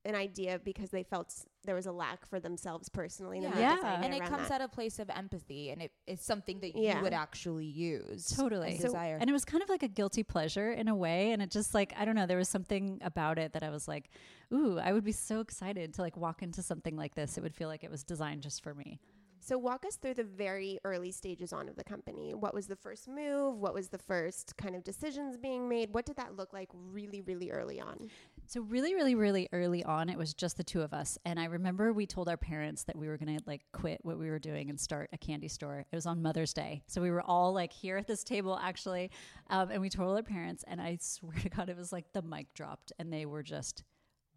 [0.08, 1.34] an idea because they felt
[1.66, 3.40] there was a lack for themselves personally.
[3.42, 4.02] then they Yeah.
[4.02, 4.62] And it comes that.
[4.62, 6.98] at a place of empathy and it, it's something that Yeah.
[6.98, 8.26] you would actually use.
[8.36, 8.72] Totally.
[8.72, 9.18] and So- desire.
[9.20, 11.74] and it was kind of like a guilty pleasure in a way and it just
[11.74, 14.10] like i don't know there was something about it that i was like
[14.54, 17.54] ooh i would be so excited to like walk into something like this it would
[17.54, 19.00] feel like it was designed just for me
[19.40, 22.34] So walk us through the very early stages on of the company.
[22.34, 23.56] What was the first move?
[23.66, 25.94] What was the first kind of decisions being made?
[25.94, 28.10] What did that look like really, really early on?
[28.50, 31.18] So really, really, really early on, it was just the two of us.
[31.26, 34.18] And I remember we told our parents that we were going to like quit what
[34.18, 35.86] we were doing and start a candy store.
[35.92, 36.82] It was on Mother's Day.
[36.88, 39.12] So we were all like here at this table actually.
[39.50, 42.22] Um, and we told our parents and I swear to God, it was like the
[42.22, 43.84] mic dropped and they were just,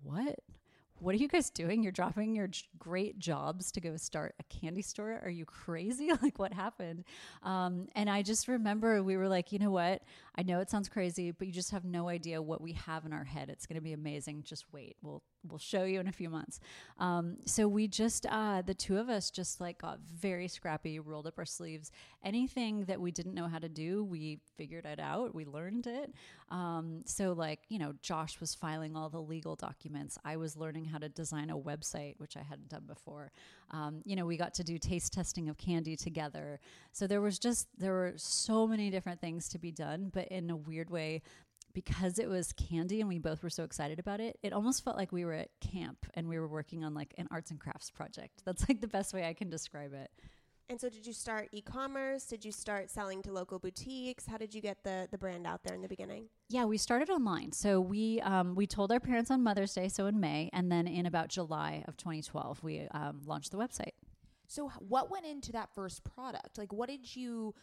[0.02, 0.34] what?
[1.00, 1.82] What are you guys doing?
[1.82, 5.18] You're dropping your j- great jobs to go start a candy store?
[5.24, 6.10] Are you crazy?
[6.22, 7.04] like, what happened?
[7.42, 10.02] Um, and I just remember we were like, you know what?
[10.36, 13.14] I know it sounds crazy, but you just have no idea what we have in
[13.14, 13.48] our head.
[13.48, 14.42] It's going to be amazing.
[14.42, 14.96] Just wait.
[15.02, 16.60] We'll we'll show you in a few months.
[16.98, 21.26] Um, so we just uh, the two of us just like got very scrappy, rolled
[21.26, 21.90] up our sleeves.
[22.22, 25.34] Anything that we didn't know how to do, we figured it out.
[25.34, 26.12] We learned it.
[26.50, 30.18] Um, so like you know, Josh was filing all the legal documents.
[30.24, 33.32] I was learning how to design a website, which I hadn't done before.
[33.70, 36.58] Um, you know, we got to do taste testing of candy together.
[36.92, 40.50] So there was just there were so many different things to be done, but in
[40.50, 41.22] a weird way,
[41.72, 44.96] because it was candy and we both were so excited about it, it almost felt
[44.96, 47.90] like we were at camp and we were working on like an arts and crafts
[47.90, 48.42] project.
[48.44, 50.10] That's like the best way I can describe it.
[50.68, 52.26] And so, did you start e-commerce?
[52.26, 54.24] Did you start selling to local boutiques?
[54.26, 56.26] How did you get the the brand out there in the beginning?
[56.48, 57.50] Yeah, we started online.
[57.50, 60.86] So we um, we told our parents on Mother's Day, so in May, and then
[60.86, 63.94] in about July of 2012, we um, launched the website.
[64.50, 66.58] So, what went into that first product?
[66.58, 67.54] Like, what did you,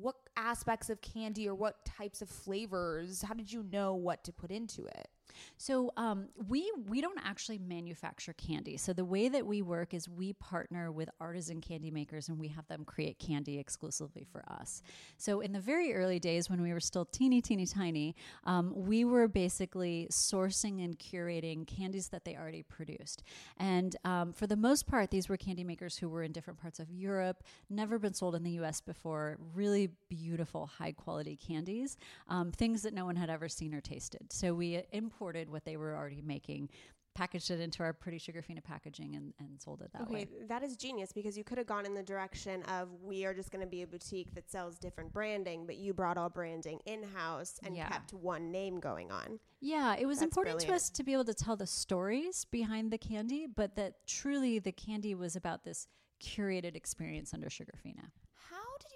[0.00, 3.22] what aspects of candy or what types of flavors?
[3.22, 5.08] How did you know what to put into it?
[5.56, 8.76] So um, we we don't actually manufacture candy.
[8.76, 12.48] So the way that we work is we partner with artisan candy makers and we
[12.48, 14.82] have them create candy exclusively for us.
[15.16, 18.14] So in the very early days when we were still teeny teeny tiny,
[18.44, 23.22] um, we were basically sourcing and curating candies that they already produced.
[23.58, 26.80] And um, for the most part, these were candy makers who were in different parts
[26.80, 28.80] of Europe, never been sold in the U.S.
[28.80, 29.38] before.
[29.54, 31.96] Really beautiful, high quality candies,
[32.28, 34.32] um, things that no one had ever seen or tasted.
[34.32, 34.82] So we
[35.20, 36.70] what they were already making,
[37.14, 40.28] packaged it into our pretty Sugarfina packaging, and, and sold it that Okay, way.
[40.48, 43.50] that is genius because you could have gone in the direction of we are just
[43.50, 47.02] going to be a boutique that sells different branding, but you brought all branding in
[47.02, 47.88] house and Yeah.
[47.88, 49.38] kept one name going on.
[49.60, 52.90] Yeah, it was That's important to us to be able to tell the stories behind
[52.90, 55.86] the candy, but that truly the candy was about this
[56.22, 58.10] curated experience under Sugarfina.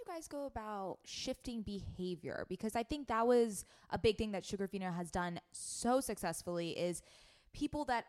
[0.07, 2.45] You guys go about shifting behavior?
[2.49, 7.03] Because I think that was a big thing that Sugarfina has done so successfully is
[7.55, 8.05] people that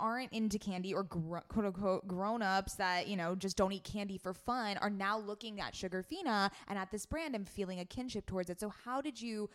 [0.00, 3.84] aren't into candy or gr- quote unquote grown ups that you know just don't eat
[3.84, 7.84] candy for fun are now looking at Sugarfina and at this brand and feeling a
[7.84, 8.58] kinship towards it.
[8.58, 9.48] So how did you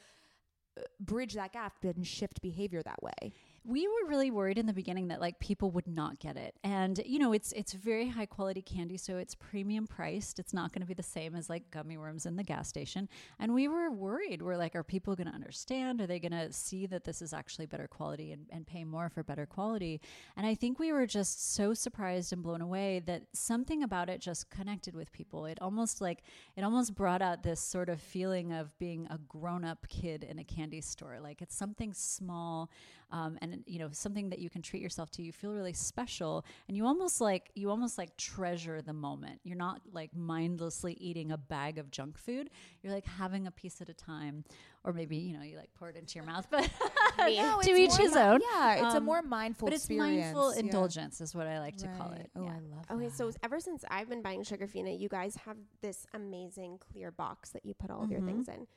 [0.77, 3.33] uh, bridge that gap and shift behavior that way?
[3.65, 6.55] We were really worried in the beginning that like people would not get it.
[6.63, 10.37] And you know it's it's very high quality candy so it's premium priced.
[10.39, 13.07] It's not going to be the same as like gummy worms in the gas station.
[13.39, 14.41] And we were worried.
[14.41, 16.01] We're like are people going to understand?
[16.01, 19.09] Are they going to see that this is actually better quality and, and pay more
[19.09, 20.01] for better quality?
[20.35, 24.19] And i think we were just so surprised and blown away that something about it
[24.19, 25.45] just connected with people.
[25.45, 26.23] It almost like
[26.57, 30.43] it almost brought out this sort of feeling of being a grown-up kid in a
[30.43, 31.19] candy store.
[31.21, 32.69] Like it's something small
[33.13, 36.43] um, and you know something that you can treat yourself to you feel really special
[36.67, 41.31] and you almost like you almost like treasure the moment you're not like mindlessly eating
[41.31, 42.49] a bag of junk food
[42.81, 44.43] you're like having a piece at a time
[44.83, 46.67] or maybe you know you like pour it into your mouth but
[47.19, 49.83] No, to each more his mi- own Yeah, it's a Um, more mindful but it's
[49.85, 50.33] experience.
[50.33, 50.59] mindful Yeah.
[50.61, 52.49] indulgence is what i like to call it Oh, yeah.
[52.49, 52.93] I love it.
[52.93, 53.15] Okay, that.
[53.15, 57.63] so ever since I've been buying Sugarfina, you guys have this amazing clear box that
[57.65, 58.25] you put all of your Mhm.
[58.25, 58.67] things in.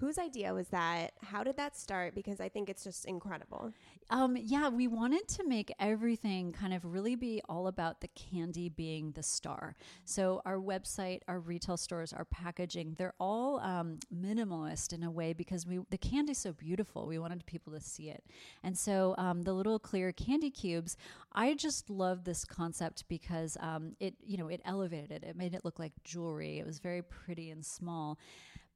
[0.00, 1.12] Whose idea was that?
[1.22, 2.14] How did that start?
[2.14, 3.72] Because I think it's just incredible.
[4.10, 8.68] Um, yeah, we wanted to make everything kind of really be all about the candy
[8.68, 9.76] being the star.
[10.04, 15.32] So our website, our retail stores, our packaging, they're all um, minimalist in a way
[15.32, 17.06] because we the candy's so beautiful.
[17.06, 18.24] We wanted people to see it,
[18.62, 20.96] and so um, the little clear candy cubes.
[21.32, 25.24] I just love this concept because um, it you know it elevated it.
[25.24, 26.58] It made it look like jewelry.
[26.58, 28.18] It was very pretty and small.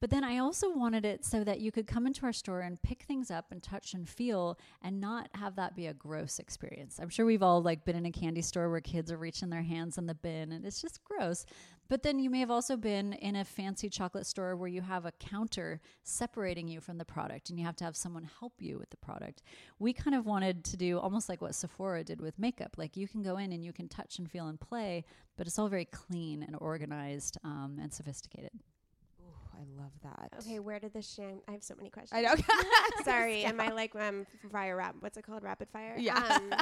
[0.01, 2.81] But then I also wanted it so that you could come into our store and
[2.81, 6.99] pick things up and touch and feel and not have that be a gross experience.
[7.01, 9.61] I'm sure we've all like been in a candy store where kids are reaching their
[9.61, 11.45] hands in the bin and it's just gross.
[11.89, 15.05] But then you may have also been in a fancy chocolate store where you have
[15.05, 18.77] a counter separating you from the product and you have to have someone help you
[18.77, 19.41] with the product.
[19.79, 22.75] We kind of wanted to do almost like what Sephora did with makeup.
[22.77, 25.03] Like you can go in and you can touch and feel and play,
[25.35, 28.51] but it's all very clean and organized um, and sophisticated.
[29.59, 30.33] Ooh, I love that.
[30.39, 31.41] Okay, where did the sham?
[31.47, 32.13] I have so many questions.
[32.13, 32.35] I know.
[33.03, 34.95] Sorry, am I like um fire rap?
[34.99, 35.43] What's it called?
[35.43, 35.95] Rapid fire.
[35.97, 36.39] Yeah.
[36.39, 36.53] Um,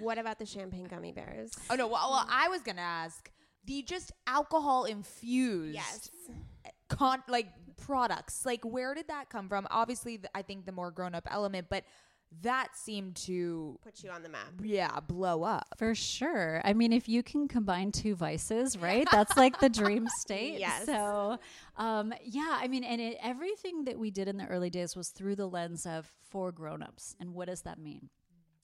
[0.00, 1.52] what about the champagne gummy bears?
[1.70, 1.86] Oh no!
[1.86, 3.30] Well, well, I was gonna ask
[3.64, 5.74] the just alcohol infused.
[5.74, 6.10] Yes.
[6.88, 8.44] Con like products.
[8.44, 9.66] Like where did that come from?
[9.70, 11.84] Obviously, th- I think the more grown up element, but
[12.40, 14.48] that seemed to Put you on the map.
[14.62, 15.66] yeah blow up.
[15.76, 16.60] For sure.
[16.64, 19.06] I mean, if you can combine two vices, right?
[19.12, 20.58] That's like the dream state.
[20.58, 20.86] Yes.
[20.86, 21.38] So,
[21.76, 25.08] um, yeah, I mean, and it, everything that we did in the early days was
[25.10, 27.14] through the lens of for grown-ups.
[27.20, 28.08] And what does that mean?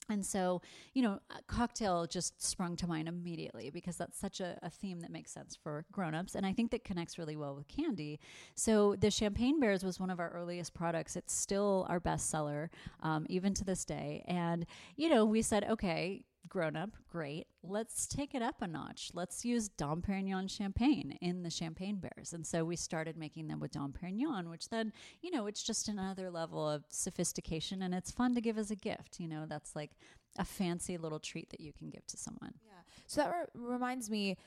[0.09, 0.61] And so,
[0.93, 5.11] you know, cocktail just sprung to mind immediately because that's such a, a theme that
[5.11, 6.35] makes sense for grown-ups.
[6.35, 8.19] And I think that connects really well with candy.
[8.55, 11.15] So the Champagne Bears was one of our earliest products.
[11.15, 12.69] It's still our best seller,
[13.01, 14.23] um, even to this day.
[14.27, 17.47] And, you know, we said, okay, grown up, great.
[17.63, 19.11] Let's take it up a notch.
[19.13, 22.33] Let's use Dom Perignon champagne in the Champagne Bears.
[22.33, 25.87] And so we started making them with Dom Perignon, which then, you know, it's just
[25.87, 29.19] another level of sophistication and it's fun to give as a gift.
[29.19, 29.91] You know, that's like
[30.37, 32.53] a fancy little treat that you can give to someone.
[32.65, 32.81] Yeah.
[33.07, 34.37] So that re- reminds me,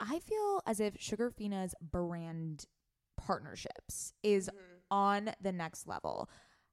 [0.00, 2.64] I feel as if Sugarfina's brand
[3.16, 4.56] partnerships is mm-hmm.
[4.90, 6.28] on the next level.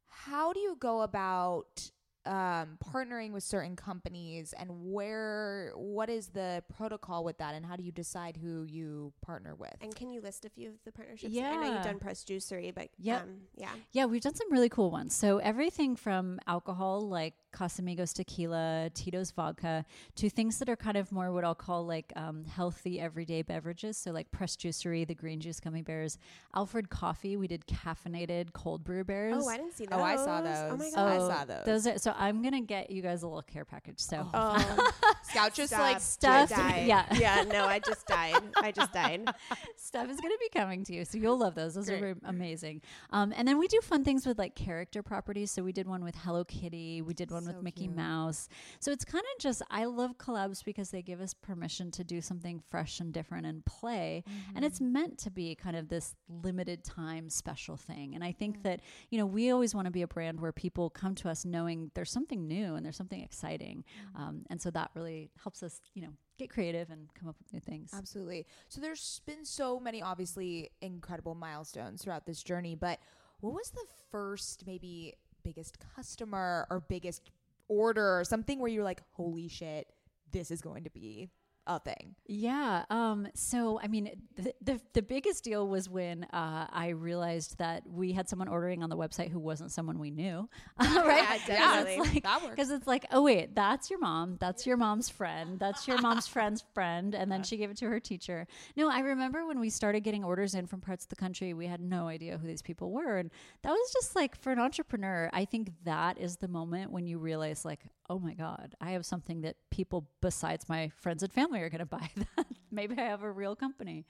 [0.09, 1.91] how do you go about
[2.29, 7.75] um, partnering with certain companies and where what is the protocol with that and how
[7.75, 10.91] do you decide who you partner with And can you list a few of the
[10.91, 11.33] partnerships?
[11.33, 13.21] yeah I know you've done press juicery, but Yep.
[13.23, 13.69] um, yeah.
[13.91, 15.15] Yeah, we've done some really cool ones.
[15.15, 19.83] So everything from alcohol like Casamigos tequila, Tito's vodka,
[20.17, 23.97] to things that are kind of more what I'll call like um, healthy everyday beverages.
[23.97, 26.19] So like Press Juicery, the green juice gummy bears,
[26.55, 27.37] Alfred Coffee.
[27.37, 29.33] We did caffeinated cold brew bears.
[29.35, 29.97] Oh, I didn't see those.
[29.99, 30.57] Oh, I saw those.
[30.71, 30.93] Oh my those.
[30.95, 31.07] god.
[31.07, 31.65] I Oh, saw those.
[31.65, 32.13] Those are so.
[32.19, 33.99] I'm gonna get you guys a little care package.
[33.99, 34.91] So Oh,
[35.23, 35.81] Scout just stop.
[35.81, 37.05] like stuff- yeah.
[37.17, 37.43] yeah.
[37.43, 38.41] No, I just died.
[38.61, 39.27] I just died.
[39.75, 41.05] stuff is going to be coming to you.
[41.05, 41.75] So you'll love those.
[41.75, 42.03] Those Great.
[42.03, 42.81] are amazing.
[43.11, 45.51] Um, and then we do fun things with like character properties.
[45.51, 47.01] So we did one with Hello Kitty.
[47.01, 47.95] We did one with Mickey cute.
[47.95, 48.49] Mouse.
[48.79, 52.21] So it's kind of just, I love collabs because they give us permission to do
[52.21, 54.23] something fresh and different and play.
[54.55, 58.15] And it's meant to be kind of this limited time special thing.
[58.15, 60.89] And I think that, you know, we always want to be a brand where people
[60.89, 63.83] come to us knowing there's something new and there's something exciting.
[64.15, 67.53] Um, and so that really helps us, you know, get creative and come up with
[67.53, 67.91] new things.
[67.95, 68.47] Absolutely.
[68.67, 72.99] So there's been so many obviously incredible milestones throughout this journey, but
[73.41, 77.29] what was the first maybe biggest customer or biggest
[77.67, 79.87] order or something where you're like, holy shit,
[80.31, 81.29] this is going to be
[81.69, 82.15] a thing?
[82.27, 82.83] Yeah.
[82.89, 87.83] Um, so, I mean, the, the, the biggest deal was when uh, I realized that
[87.87, 90.49] we had someone ordering on the website who wasn't someone we knew.
[90.79, 90.87] right?
[90.87, 91.93] Yeah, Because definitely.
[91.93, 92.55] it's like, That works.
[92.55, 94.37] Because it's like, oh, wait, that's your mom.
[94.39, 95.59] That's your mom's friend.
[95.59, 97.13] That's your mom's friend's friend.
[97.13, 98.47] And then she gave it to her teacher.
[98.75, 101.67] No, I remember when we started getting orders in from parts of the country, we
[101.67, 103.17] had no idea who these people were.
[103.17, 103.29] And
[103.61, 107.19] that was just like, for an entrepreneur, I think that is the moment when you
[107.19, 111.61] realize, like, oh my God, I have something that people besides my friends and family
[111.61, 112.09] are going to buy.
[112.35, 112.47] that.
[112.71, 114.05] Maybe I have a real company.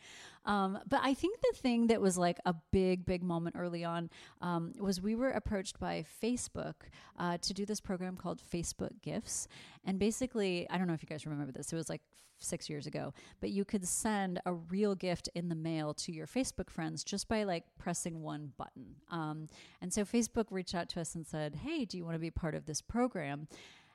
[0.45, 4.09] Um, but I think the thing that was like a big, big moment early on
[4.41, 6.75] um, was we were approached by Facebook
[7.17, 9.47] uh, to do this program called Facebook Gifts.
[9.83, 12.01] And basically, I don't know if you guys remember this, it was like
[12.39, 16.25] six years ago, but you could send a real gift in the mail to your
[16.25, 18.95] Facebook friends just by like pressing one button.
[19.11, 19.49] Um,
[19.81, 22.31] and so Facebook reached out to us and said, Hey, do you want to be
[22.31, 23.47] part of this program?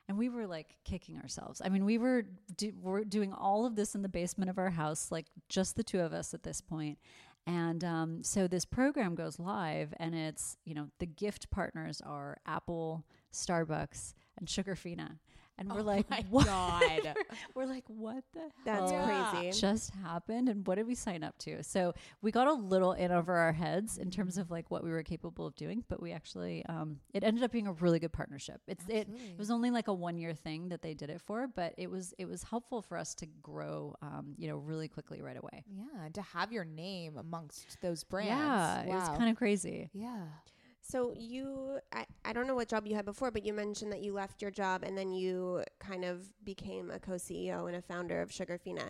[0.07, 1.61] And we were like kicking ourselves.
[1.63, 4.69] I mean, we were do, we're doing all of this in the basement of our
[4.69, 6.99] house, like just the two of us at this point.
[7.47, 12.37] And um, so this program goes live, and it's you know the gift partners are
[12.45, 15.17] Apple, Starbucks, and Sugarfina,
[15.57, 16.45] and we're like, what?
[16.45, 17.15] God.
[17.55, 19.31] we're like, what the That's hell Yeah.
[19.31, 19.59] crazy.
[19.59, 21.63] just happened, and what did we sign up to?
[21.63, 24.89] So we got a little in over our heads in terms of like what we
[24.89, 28.11] were capable of doing, but we actually um, it ended up being a really good
[28.13, 28.61] partnership.
[28.67, 31.47] It's it, it was only like a one year thing that they did it for,
[31.47, 35.21] but it was it was helpful for us to grow, um, you know, really quickly
[35.21, 35.63] right away.
[35.67, 38.29] Yeah, and to have your name amongst those brands.
[38.29, 39.89] Yeah, it was kind of crazy.
[39.93, 40.25] Yeah.
[40.87, 44.01] So you, I, I don't know what job you had before, but you mentioned that
[44.01, 48.21] you left your job and then you kind of became a co-CEO and a founder
[48.21, 48.89] of Sugarfina.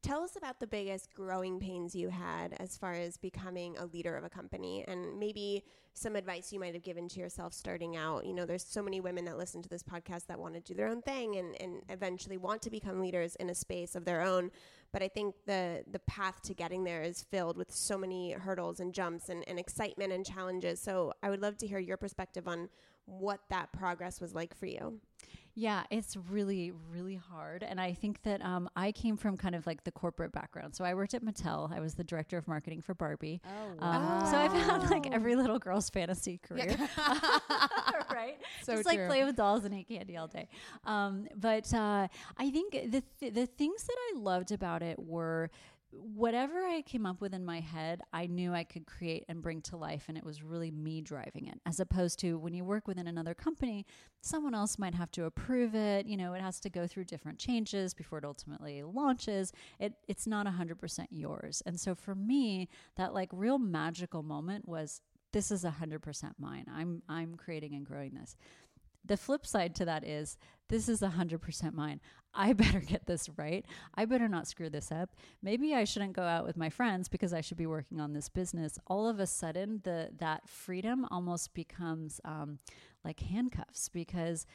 [0.00, 4.16] Tell us about the biggest growing pains you had as far as becoming a leader
[4.16, 8.24] of a company and maybe some advice you might have given to yourself starting out.
[8.24, 10.72] You know, there's so many women that listen to this podcast that want to do
[10.72, 14.22] their own thing and, and eventually want to become leaders in a space of their
[14.22, 14.52] own.
[14.92, 18.78] But I think the the path to getting there is filled with so many hurdles
[18.78, 20.80] and jumps and, and excitement and challenges.
[20.80, 22.68] So I would love to hear your perspective on
[23.04, 25.00] what that progress was like for you.
[25.60, 27.64] Yeah, it's really, really hard.
[27.64, 30.76] And I think that um, I came from kind of like the corporate background.
[30.76, 31.72] So I worked at Mattel.
[31.76, 33.40] I was the director of marketing for Barbie.
[33.44, 36.76] Oh, Um, So I've had like every little girl's fantasy career,
[38.14, 38.36] right?
[38.62, 40.48] So Just like play with dolls and eat candy all day.
[40.84, 45.50] Um, but uh, I think the th- the things that I loved about it were
[45.90, 49.62] whatever I came up with in my head, I knew I could create and bring
[49.62, 51.60] to life, and it was really me driving it.
[51.66, 53.86] As opposed to when you work within another company,
[54.20, 56.06] someone else might have to approve it.
[56.06, 59.52] You know, it has to go through different changes before it ultimately launches.
[59.78, 61.62] It it's not hundred percent yours.
[61.66, 65.00] And so for me, that like real magical moment was
[65.32, 66.66] this is hundred percent mine.
[66.74, 68.36] I'm I'm creating and growing this.
[69.08, 70.36] The flip side to that is
[70.68, 72.00] this is 100% mine.
[72.34, 73.64] I better get this right.
[73.94, 75.16] I better not screw this up.
[75.42, 78.28] Maybe I shouldn't go out with my friends because I should be working on this
[78.28, 78.78] business.
[78.86, 82.58] All of a sudden, the that freedom almost becomes um,
[83.02, 84.46] like handcuffs because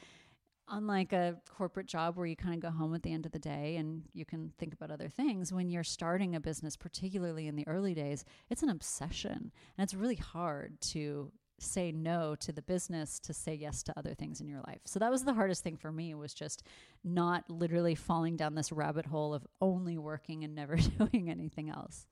[0.68, 3.38] unlike a corporate job where you kind of go home at the end of the
[3.38, 7.56] day and you can think about other things, when you're starting a business, particularly in
[7.56, 9.52] the early days, it's an obsession.
[9.76, 14.14] And it's really hard to say no to the business to say yes to other
[14.14, 14.80] things in your life.
[14.84, 16.62] So that was the hardest thing for me was just
[17.02, 22.06] not literally falling down this rabbit hole of only working and never doing anything else.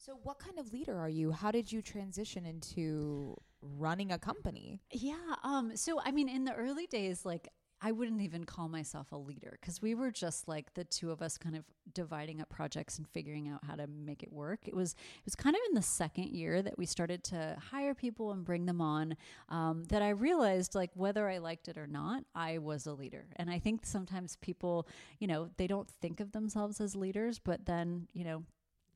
[0.00, 1.32] So, what kind of leader are you?
[1.32, 4.80] How did you transition into running a company?
[4.92, 5.16] Yeah.
[5.42, 5.76] Um.
[5.76, 7.48] So, I mean, in the early days, like
[7.80, 11.22] I wouldn't even call myself a leader because we were just like the two of
[11.22, 11.64] us kind of
[11.94, 14.66] dividing up projects and figuring out how to make it work.
[14.66, 17.94] It was it was kind of in the second year that we started to hire
[17.94, 19.16] people and bring them on
[19.48, 23.26] um, that I realized like whether I liked it or not, I was a leader.
[23.36, 27.66] And I think sometimes people, you know, they don't think of themselves as leaders, but
[27.66, 28.44] then you know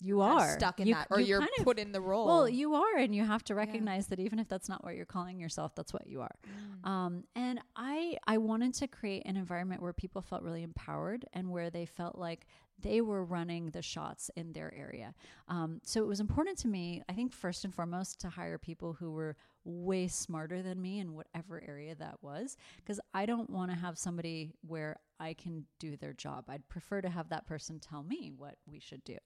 [0.02, 2.26] you are stuck in You- that, or you you're kind of- put in the role.
[2.26, 5.06] well, you are, and you have to recognize that even if that's not what you're
[5.06, 6.34] calling yourself, that's what you are.
[6.84, 6.88] Mm.
[6.88, 11.50] Um, and I, I wanted to create an environment where people felt really empowered and
[11.50, 12.46] where they felt like
[12.80, 15.14] they were running the shots in their area.
[15.46, 18.94] Um, so it was important to me, I think, first and foremost, to hire people
[18.94, 23.70] who were way smarter than me in whatever area that was, because I don't want
[23.70, 26.46] to have somebody where I can do their job.
[26.48, 29.18] I'd prefer to have that person tell me what we should do.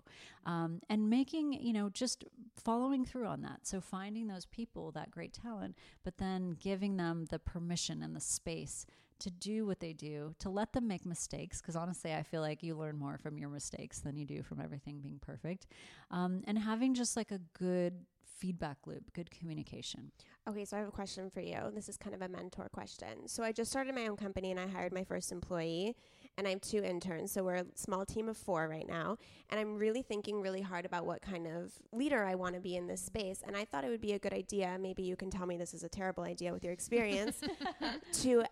[0.45, 2.25] Um, and making, you know, just
[2.55, 3.61] following through on that.
[3.67, 8.21] So finding those people, that great talent, but then giving them the permission and the
[8.21, 8.85] space
[9.21, 11.61] to do what they do, to let them make mistakes.
[11.61, 14.61] Because honestly, I feel like you learn more from your mistakes than you do from
[14.61, 15.67] everything being perfect.
[16.11, 18.05] Um, and having just like a good
[18.37, 20.13] feedback loop, good communication.
[20.49, 21.59] Okay, so I have a question for you.
[21.75, 23.27] This is kind of a mentor question.
[23.27, 25.97] So I just started my own company and I hired my first employee,
[26.39, 27.33] and I have two interns.
[27.33, 29.19] So we're a small team of four right now,
[29.51, 32.77] and I'm really thinking really hard about what kind of leader I want to be
[32.77, 33.43] in this space.
[33.47, 34.77] And I thought it would be a good idea.
[34.81, 37.41] Maybe you can tell me this is a terrible idea with your experience
[38.21, 38.45] to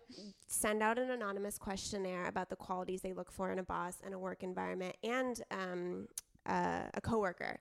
[0.47, 4.15] send out an anonymous questionnaire about the qualities they look for in a boss and
[4.15, 6.07] a work environment and um,
[6.47, 7.59] uh, a coworker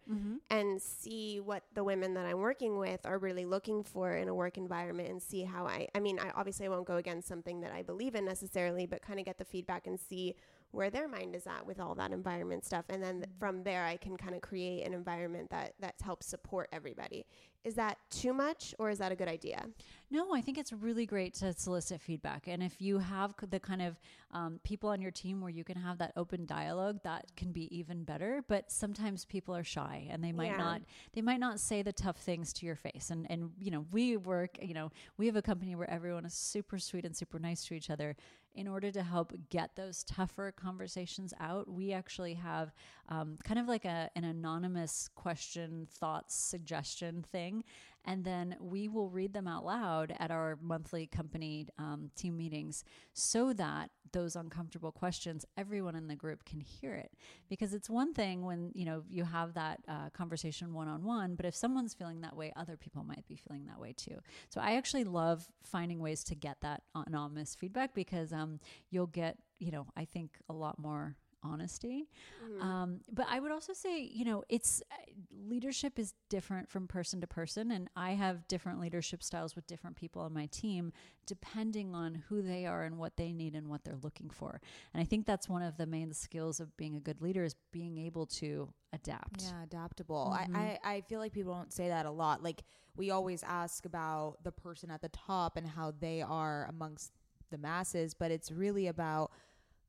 [0.50, 4.34] and see what the women that I'm working with are really looking for in a
[4.34, 7.72] work environment and see how I I mean I obviously won't go against something that
[7.72, 10.36] I believe in necessarily but kind of get the feedback and see
[10.74, 13.96] where their mind is at with all that environment stuff and then from there I
[13.98, 17.26] can kind of create an environment that that helps support everybody.
[17.64, 19.66] Is that too much or is that a good idea?
[20.12, 22.48] No, I think it's really great to solicit feedback.
[22.48, 23.98] And if you have the kind of
[24.32, 27.74] um, people on your team where you can have that open dialogue, that can be
[27.76, 28.44] even better.
[28.50, 30.58] But sometimes people are shy and they might Yeah.
[30.58, 30.82] not
[31.14, 33.10] they might not say the tough things to your face.
[33.12, 36.34] And and you know we work you know we have a company where everyone is
[36.34, 38.16] super sweet and super nice to each other.
[38.56, 42.72] In order to help get those tougher conversations out, we actually have
[43.10, 47.64] um, kind of like a, an anonymous question, thoughts, suggestion thing.
[48.06, 52.84] And then we will read them out loud at our monthly company um, team meetings
[53.14, 57.12] so that those uncomfortable questions, everyone in the group can hear it.
[57.50, 61.36] Because it's one thing when, you know, you have that uh, conversation one on one,
[61.36, 64.20] but if someone's feeling that way, other people might be feeling that way too.
[64.50, 68.60] So I actually love finding ways to get that anonymous feedback because um,
[68.90, 72.10] you'll get, you know, I think a lot more honesty.
[72.62, 74.96] Um, but I would also say, you know, it's uh,
[75.48, 79.96] leadership is different from person to person, and I have different leadership styles with different
[79.96, 80.92] people on my team,
[81.26, 84.62] depending on who they are and what they need and what they're looking for.
[84.94, 87.56] And I think that's one of the main skills of being a good leader is
[87.72, 89.44] being able to adapt.
[89.44, 90.34] Yeah, adaptable.
[90.34, 92.44] I, I, I feel like people don't say that a lot.
[92.44, 92.64] Like
[92.96, 97.12] we always ask about the person at the top and how they are amongst
[97.50, 99.32] the masses, but it's really about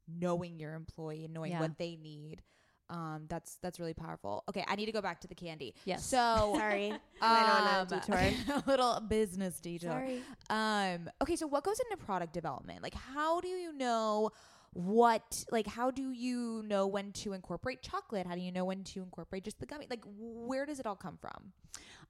[0.08, 1.60] knowing your employee and knowing Yeah.
[1.60, 2.42] what they need.
[2.90, 4.44] Um, that's that's really powerful.
[4.48, 5.74] Okay, I need to go back to the candy.
[5.84, 6.04] Yes.
[6.04, 6.90] So Sorry.
[7.22, 8.16] On a um, detour.
[8.54, 9.90] a little business detour.
[9.90, 10.22] Sorry.
[10.50, 12.82] Um, okay, so what goes into product development?
[12.82, 14.30] Like, how do you know
[14.74, 15.44] what?
[15.50, 18.26] Like, how do you know when to incorporate chocolate?
[18.26, 19.86] How do you know when to incorporate just the gummy?
[19.88, 21.52] Like, where does it all come from?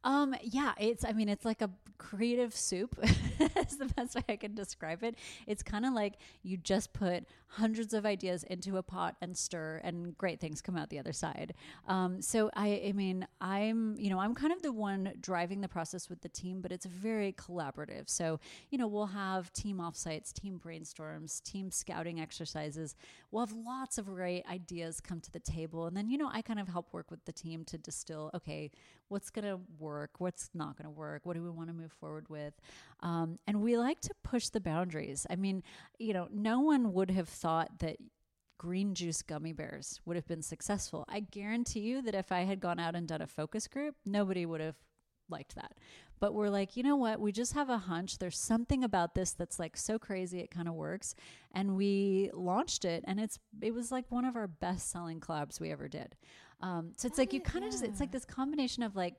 [0.05, 2.95] Um, yeah, it's, I mean, it's like a creative soup.
[3.55, 5.17] That's the best way I can describe it.
[5.47, 9.81] It's kind of like you just put hundreds of ideas into a pot and stir,
[9.85, 11.55] and great things come out the other side.
[11.87, 15.69] Um, so I, I mean, I'm, you know, I'm kind of the one driving the
[15.69, 18.11] process with the team, but it's very collaborative.
[18.11, 18.41] So,
[18.71, 22.97] you know, we'll have team offsites, team brainstorms, team scouting exercises.
[23.31, 25.87] We'll have lots of great ideas come to the table.
[25.87, 28.73] And then, you know, I kind of help work with the team to distill, okay,
[29.15, 30.11] what's going to work?
[30.19, 31.25] What's not going to work?
[31.25, 32.53] What do we want to move forward with?
[32.99, 35.25] Um, and we like to push the boundaries.
[35.31, 35.63] I mean,
[36.01, 37.97] you know, no one would have thought that
[38.59, 41.05] green juice gummy bears would have been successful.
[41.09, 44.47] I guarantee you that if I had gone out and done a focus group, nobody
[44.47, 44.77] would have
[45.29, 45.75] liked that.
[46.21, 47.21] But we're like, you know what?
[47.21, 48.19] We just have a hunch.
[48.19, 51.15] There's something about this that's like so crazy it kind of works.
[51.53, 55.61] And we launched it and it's it was like one of our best selling collabs
[55.61, 56.17] we ever did.
[56.61, 59.15] Um, so it's like you kind of just it's like this combination of like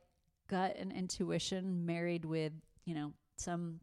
[0.47, 2.53] gut and intuition married with,
[2.85, 3.79] you know, some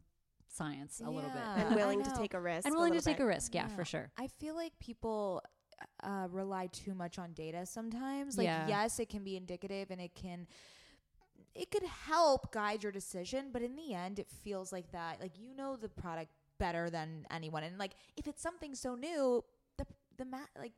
[0.49, 1.41] science a little bit.
[1.43, 1.67] Yeah.
[1.67, 2.65] And willing to take a risk.
[2.65, 3.23] And willing to little take bit.
[3.23, 4.11] a risk, yeah, for sure.
[4.17, 5.41] I feel like people
[6.03, 8.37] uh, rely too much on data sometimes.
[8.37, 8.67] Like, Yeah.
[8.67, 10.47] yes, it can be indicative and it can
[11.55, 15.19] it could help guide your decision, but in the end, it feels like that.
[15.21, 19.43] Like you know the product better than anyone, and like if it's something so new,
[19.77, 19.85] the
[20.17, 20.73] the ma- like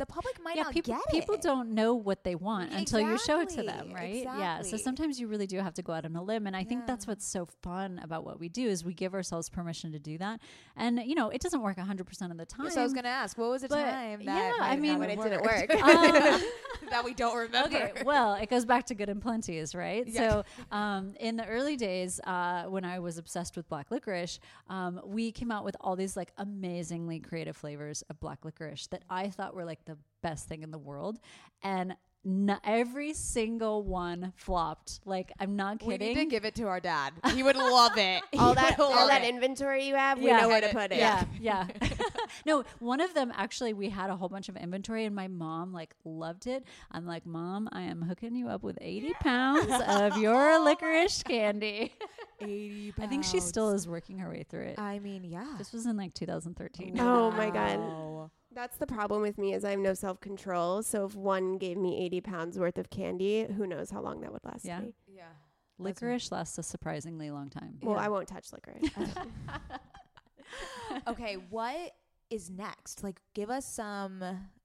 [0.00, 1.20] the public might yeah, not people get it.
[1.20, 4.38] people don't know what they want until you show it to them, Exactly, right?
[4.38, 4.62] Yeah.
[4.62, 6.86] So sometimes you really do have to go out on a limb, and I think
[6.86, 10.16] that's what's so fun about what we do is we give ourselves permission to do
[10.16, 10.40] that.
[10.74, 12.66] And you know, it doesn't work hundred percent of the time.
[12.66, 15.10] Yeah, so I was gonna ask, what was the time yeah, that I mean- when
[15.10, 15.70] it didn't work.
[15.70, 16.42] Um,
[16.90, 17.76] that we don't remember.
[17.76, 20.06] Okay, well, it goes back to good and plenty's, right?
[20.06, 20.30] Yeah.
[20.30, 20.44] So,
[20.76, 25.32] um, in the early days, uh, when I was obsessed with black licorice, um, we
[25.32, 29.54] came out with all these like amazingly creative flavors of black licorice that I thought
[29.54, 29.89] were like the
[30.22, 31.18] best thing in the world,
[31.62, 31.96] and.
[32.22, 35.00] n every single one flopped.
[35.06, 36.08] Like I'm not kidding.
[36.08, 37.14] we need to give it to our dad.
[37.32, 38.22] He would love it.
[38.38, 39.30] all that all that it.
[39.30, 40.98] inventory you have, we know where to put it.
[40.98, 41.66] Yeah, yeah.
[42.46, 45.72] no, one of them actually, we had a whole bunch of inventory, and my mom
[45.72, 46.64] like loved it.
[46.90, 51.94] I'm like, Mom, I am hooking you up with 80 pounds of your licorice candy.
[52.40, 53.06] 80 pounds.
[53.06, 54.78] I think she still is working her way through it.
[54.78, 55.54] I mean, yeah.
[55.58, 56.98] this was in like 2013.
[57.00, 58.30] Oh my God.
[58.52, 60.82] That's the problem with me is I have no self control.
[60.82, 64.32] So if one gave me 80 pounds worth of candy, who knows how long that
[64.32, 64.80] would last Yeah.
[64.80, 64.94] me.
[65.06, 65.22] Yeah.
[65.78, 67.78] Licorice lasts a surprisingly long time.
[67.82, 68.02] Well, Yeah.
[68.02, 68.90] I won't touch licorice.
[71.08, 71.94] okay, what
[72.28, 73.02] is next?
[73.02, 74.22] Like, give us some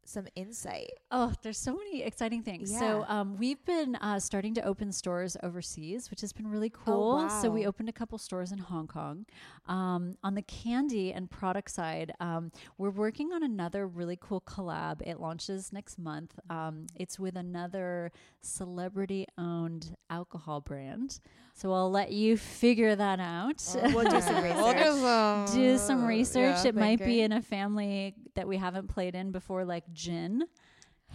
[0.08, 0.92] some insight.
[1.12, 2.72] Oh, there's so many exciting things.
[2.78, 7.28] So, um, we've been uh, starting to open stores overseas, which has been really cool.
[7.30, 9.26] So, we opened a couple stores in Hong Kong.
[9.68, 15.02] Um, on the candy and product side, um, we're working on another really cool collab.
[15.02, 16.34] It launches next month.
[16.50, 21.20] Um, it's with another celebrity owned alcohol brand.
[21.56, 23.64] So, I'll let you figure that out.
[23.94, 25.52] We'll do some research.
[25.54, 26.66] do some research.
[26.66, 30.44] it might be in a family that we haven't played in before, like gin.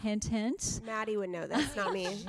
[0.02, 0.80] Hint, hint.
[0.86, 2.06] Maddie would know this, not me.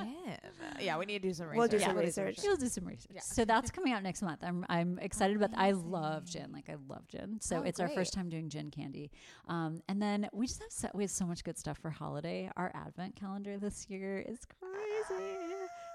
[0.80, 1.58] Yeah, we need to do some research.
[1.58, 2.38] We'll do some research.
[2.42, 3.12] You'll do some research.
[3.14, 3.20] Yeah.
[3.20, 4.40] So that's coming out next month.
[4.42, 5.50] I'm I'm excited about.
[5.56, 6.50] I love gin.
[6.52, 7.38] Like I love gin.
[7.40, 9.10] So Oh, it's our first time doing gin candy.
[9.48, 12.50] Um, and then we just have so, we have so much good stuff for holiday.
[12.56, 15.24] Our advent calendar this year is crazy.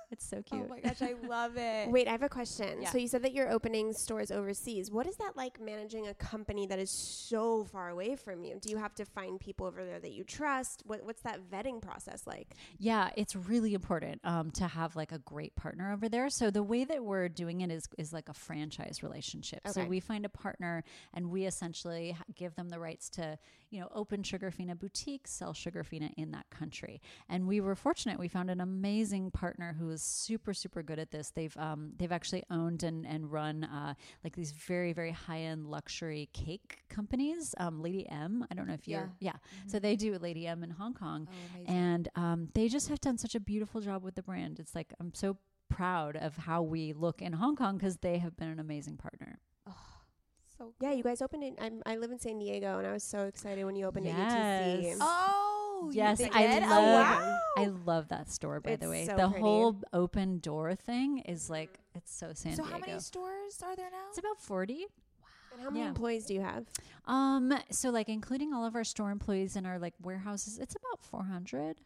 [0.09, 0.63] It's so cute.
[0.65, 1.89] Oh my gosh, I love it.
[1.89, 2.81] Wait, I have a question.
[2.81, 2.91] Yeah.
[2.91, 4.89] So you said that you're opening stores overseas.
[4.89, 8.57] What is that like managing a company that is so far away from you?
[8.61, 10.83] Do you have to find people over there that you trust?
[10.85, 12.55] What, what's that vetting process like?
[12.77, 16.29] Yeah, it's really important um, to have like a great partner over there.
[16.29, 19.59] So the way that we're doing it is is like a franchise relationship.
[19.65, 19.73] Okay.
[19.73, 20.83] So we find a partner
[21.13, 23.37] and we essentially give them the rights to
[23.69, 27.01] you know open Sugarfina boutiques, sell Sugarfina in that country.
[27.29, 31.11] And we were fortunate; we found an amazing partner who is super super good at
[31.11, 31.31] this.
[31.31, 33.93] They've um, they've actually owned and and run uh,
[34.23, 37.53] like these very very high end luxury cake companies.
[37.57, 39.35] Um, Lady M, I don't know if you're yeah.
[39.67, 41.27] So they do Lady M in Hong Kong.
[41.29, 41.71] Oh.
[41.71, 44.59] And um, they just have done such a beautiful job with the brand.
[44.59, 45.37] It's like I'm so
[45.69, 49.39] proud of how we look in Hong Kong because they have been an amazing partner.
[50.57, 51.53] So Yeah, you guys opened it.
[51.61, 54.17] I'm, I live in San Diego, and I was so excited when you opened Yes.
[54.33, 54.97] at UTC.
[55.01, 56.29] Oh, Yes, did?
[56.33, 57.07] I Oh, love.
[57.09, 57.39] wow.
[57.57, 58.59] I love that store.
[58.59, 59.41] By the way, so the pretty.
[59.41, 62.65] whole open door thing is like it's so San So Diego.
[62.65, 64.05] So how many stores are there now?
[64.09, 64.85] it's about forty.
[65.53, 65.89] And how many Yeah.
[65.89, 66.65] employees do you have?
[67.05, 71.01] Um, so like including all of our store employees and our like warehouses, it's about
[71.03, 71.81] four hundred.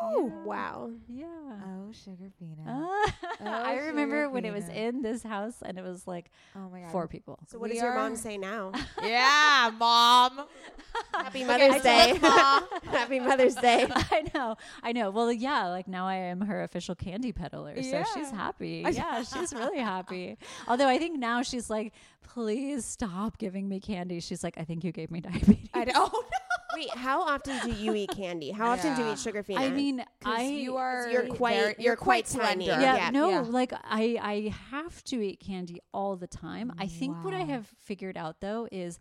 [0.00, 0.90] Oh, wow.
[1.08, 1.26] Yeah.
[1.26, 2.64] Oh, Sugarfina.
[3.40, 6.68] Oh, I Oh, remember when it was in this house and it was like oh
[6.70, 6.90] my god.
[6.90, 7.38] four people.
[7.46, 8.72] So what We does your mom say now?
[9.02, 10.40] yeah, mom.
[11.14, 12.12] Happy Mother's so Day.
[12.14, 13.86] look, Happy Mother's Day.
[13.90, 15.10] I know, I know.
[15.10, 18.84] Well, yeah, like now I am her official candy peddler, so she's happy.
[18.90, 20.36] Yeah, she's really happy.
[20.66, 21.92] Although I think now she's like,
[22.22, 24.20] please stop giving me candy.
[24.20, 25.68] She's like, I think you gave me diabetes.
[25.74, 26.38] I don't oh, know.
[26.74, 28.50] Wait, how often do you eat candy?
[28.50, 29.12] How often do you Yeah.
[29.14, 32.66] eat sugar I mean, I you are you're quite- very- you're quite tiny.
[32.66, 32.82] slender.
[32.84, 33.10] yeah, Yeah.
[33.10, 33.40] no, Yeah.
[33.40, 36.72] like I I have to eat candy all the time.
[36.78, 38.98] I think what I have figured out though is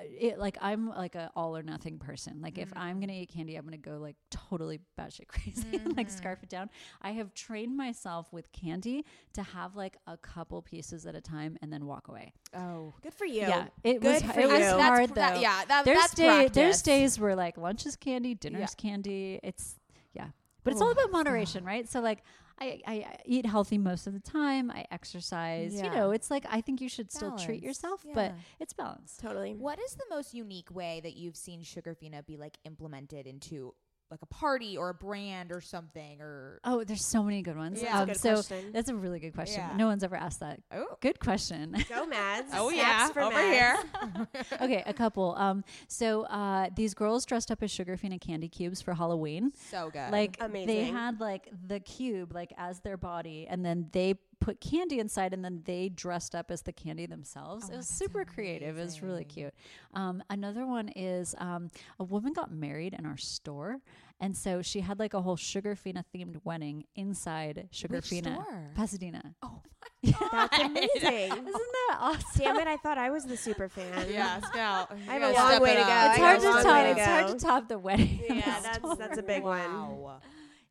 [0.00, 2.40] it like I'm like a all or nothing person.
[2.40, 2.78] Like if mm-hmm.
[2.78, 6.16] I'm gonna eat candy, I'm gonna go like totally batshit crazy and like mm-hmm.
[6.16, 6.70] scarf it down.
[7.02, 11.58] I have trained myself with candy to have like a couple pieces at a time
[11.62, 12.32] and then walk away.
[12.56, 12.94] Oh.
[13.02, 13.42] good for you.
[13.42, 14.36] Yeah, it Good was it was.
[14.36, 15.40] That's- hard that- though.
[15.40, 19.40] yeah, that, there's that's day, there's days where like lunch is candy, dinner's candy.
[19.42, 19.76] It's
[20.14, 20.28] yeah,
[20.64, 21.88] but it's all Oh, about moderation, right?
[21.88, 22.22] So like.
[22.62, 24.70] I, I I eat healthy most of the time.
[24.70, 25.74] I exercise.
[25.74, 29.20] You know, it's like I think you should still treat Balance, yourself, but it's balanced.
[29.20, 29.54] Totally.
[29.54, 33.74] What is the most unique way that you've seen Sugarfina be like implemented into
[34.12, 37.82] like a party or a brand or something or Oh, there's so many good ones.
[37.82, 37.98] Yeah.
[38.00, 38.72] Um, That's a so question.
[38.72, 39.62] that's a really good question.
[39.68, 39.76] Yeah.
[39.76, 40.60] No one's ever asked that.
[40.72, 41.74] oh Good question.
[41.88, 42.52] Go Mads.
[42.54, 43.82] oh yeah for over Mads.
[44.22, 45.34] here okay, a couple.
[45.36, 49.52] Um, so uh, these girls dressed up as Sugarfina candy cubes for Halloween.
[49.70, 50.66] so good Like Amazing.
[50.68, 55.32] they had like the cube like as their body, and then they put candy inside,
[55.32, 57.66] and then they dressed up as the candy themselves.
[57.70, 58.78] Oh, it was that's super creative.
[58.78, 59.54] It was really cute.
[59.94, 61.68] Um, another one is um,
[61.98, 63.78] a woman got married in our store,
[64.20, 68.70] and so she had like a whole Sugarfina themed wedding inside Sugarfina, store?
[68.74, 69.34] Pasadena.
[69.42, 69.60] oh
[70.32, 70.90] That's amazing.
[71.02, 72.24] Isn't that awesome?
[72.36, 72.66] Damn it!
[72.66, 74.06] I thought I was the super fan.
[74.10, 75.82] yeah scout I have a long way to go.
[75.82, 76.84] It's I hard to long top.
[76.84, 78.20] to It's hard to top the wedding.
[78.30, 78.96] of Yeah, a that's store.
[78.96, 79.60] that's a big one.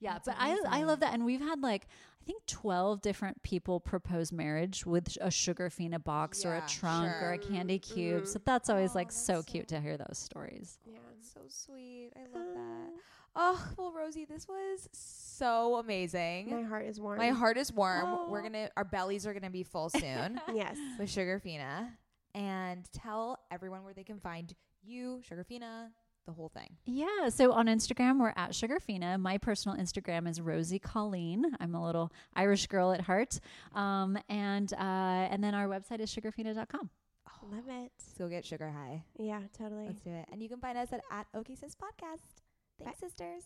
[0.01, 1.87] Wow Yeah, That's but I I love that, and we've had like
[2.21, 7.11] I think twelve different people propose marriage with a Sugarfina box or a Yeah, trunk
[7.21, 7.51] or a sure.
[7.51, 8.23] candy cube.
[8.23, 8.27] Mhm.
[8.27, 10.77] So that's always Oh, like that's so so cute to hear those stories.
[10.85, 10.99] Yeah.
[11.15, 12.11] That's so sweet.
[12.15, 12.89] I love that.
[13.33, 16.49] Oh, well, Rosie, this was so amazing.
[16.51, 17.17] My heart is warm.
[17.17, 18.29] My heart is warm.
[18.29, 18.43] We're Oh.
[18.43, 20.77] gonna our bellies are gonna be full soon Yes.
[20.99, 21.91] with Sugarfina.
[22.35, 25.91] And tell everyone where they can find you, Sugarfina,
[26.25, 26.77] the whole thing.
[26.85, 29.19] Yeah, so on Instagram we're at Sugarfina.
[29.19, 31.45] My personal Instagram is Rosie Colleen.
[31.59, 33.39] I'm a little Irish girl at heart,
[33.73, 34.77] um, and uh,
[35.31, 36.89] and then our website is sugarfina.com.
[37.51, 37.91] Love it.
[38.19, 39.03] Go get sugar high.
[39.17, 39.87] Yeah, totally.
[39.87, 40.25] Let's do it.
[40.31, 42.43] And you can find us at, at OK Sis Podcast.
[42.83, 43.43] Thanks, sisters.